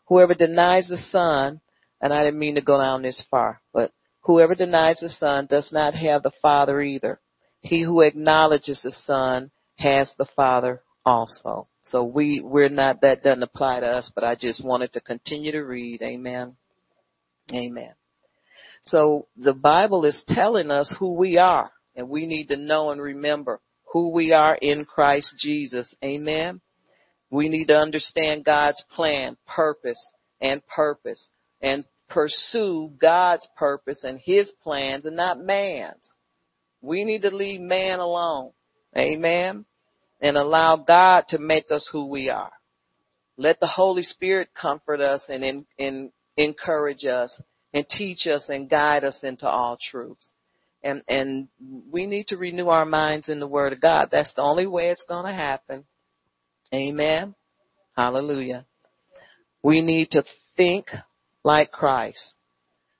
[0.09, 1.61] Whoever denies the Son,
[2.01, 3.91] and I didn't mean to go down this far, but
[4.21, 7.19] whoever denies the Son does not have the Father either.
[7.61, 11.67] He who acknowledges the Son has the Father also.
[11.83, 15.51] So we, we're not, that doesn't apply to us, but I just wanted to continue
[15.51, 16.01] to read.
[16.01, 16.55] Amen.
[17.53, 17.93] Amen.
[18.83, 23.01] So the Bible is telling us who we are, and we need to know and
[23.01, 23.59] remember
[23.93, 25.93] who we are in Christ Jesus.
[26.03, 26.61] Amen.
[27.29, 30.03] We need to understand God's plan, purpose,
[30.41, 31.29] and purpose,
[31.61, 36.13] and pursue God's purpose and His plans and not man's.
[36.81, 38.51] We need to leave man alone.
[38.97, 39.65] Amen.
[40.21, 42.51] And allow God to make us who we are.
[43.37, 47.39] Let the Holy Spirit comfort us and in, in, encourage us
[47.73, 50.27] and teach us and guide us into all truths.
[50.83, 51.47] And, and
[51.91, 54.09] we need to renew our minds in the Word of God.
[54.11, 55.85] That's the only way it's going to happen.
[56.73, 57.35] Amen.
[57.95, 58.65] Hallelujah.
[59.63, 60.23] We need to
[60.55, 60.87] think
[61.43, 62.33] like Christ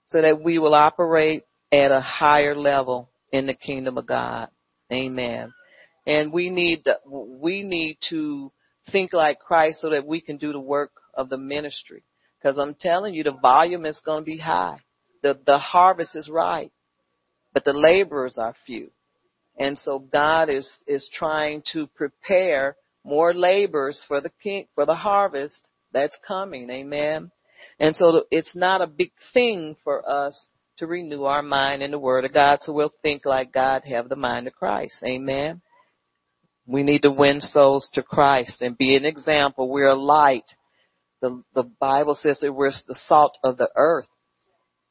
[0.07, 4.49] so that we will operate at a higher level in the kingdom of God.
[4.91, 5.53] Amen.
[6.07, 8.51] And we need to, we need to
[8.91, 12.03] think like Christ so that we can do the work of the ministry.
[12.41, 14.79] Because I'm telling you, the volume is going to be high.
[15.21, 16.71] The, the harvest is right,
[17.53, 18.89] but the laborers are few.
[19.57, 22.77] And so God is, is trying to prepare
[23.09, 26.69] more labors for the king, for the harvest that's coming.
[26.69, 27.31] Amen.
[27.79, 30.47] And so it's not a big thing for us
[30.77, 34.07] to renew our mind in the Word of God so we'll think like God, have
[34.07, 34.95] the mind of Christ.
[35.03, 35.61] Amen.
[36.65, 39.69] We need to win souls to Christ and be an example.
[39.69, 40.45] We're a light.
[41.21, 44.07] The, the Bible says that we're the salt of the earth.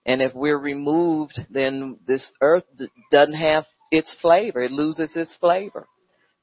[0.04, 2.64] And if we're removed, then this earth
[3.12, 4.62] doesn't have its flavor.
[4.62, 5.86] It loses its flavor.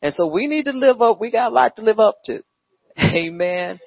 [0.01, 1.19] And so we need to live up.
[1.19, 2.41] We got a lot to live up to.
[2.99, 3.79] Amen.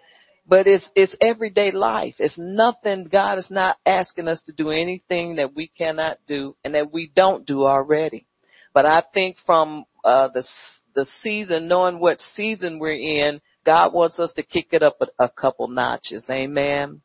[0.47, 2.15] But it's, it's everyday life.
[2.19, 6.75] It's nothing, God is not asking us to do anything that we cannot do and
[6.75, 8.27] that we don't do already.
[8.73, 10.45] But I think from, uh, the,
[10.95, 15.25] the season, knowing what season we're in, God wants us to kick it up a,
[15.25, 16.27] a couple notches.
[16.31, 17.03] Amen.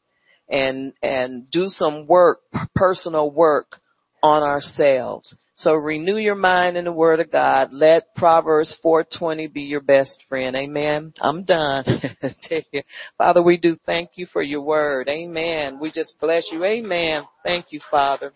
[0.49, 2.39] And, and do some work,
[2.76, 3.76] personal work
[4.22, 5.36] on ourselves.
[5.64, 7.72] So renew your mind in the word of God.
[7.72, 10.57] Let Proverbs 420 be your best friend.
[10.57, 11.14] Amen.
[11.22, 11.86] I'm done.
[13.18, 15.07] Father, we do thank you for your word.
[15.07, 15.80] Amen.
[15.80, 16.66] We just bless you.
[16.66, 17.24] Amen.
[17.45, 18.34] Thank you, Father.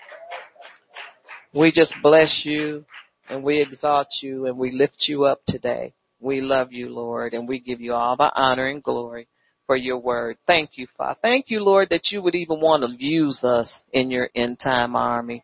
[1.53, 2.86] We just bless you
[3.30, 5.93] and we exalt you and we lift you up today.
[6.21, 9.28] We love you, Lord, and we give you all the honor and glory
[9.65, 10.38] for your word.
[10.47, 11.19] Thank you, Father.
[11.21, 14.95] Thank you, Lord, that you would even want to use us in your end time
[14.95, 15.43] army.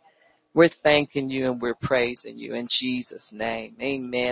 [0.53, 3.75] We're thanking you and we're praising you in Jesus' name.
[3.81, 4.31] Amen.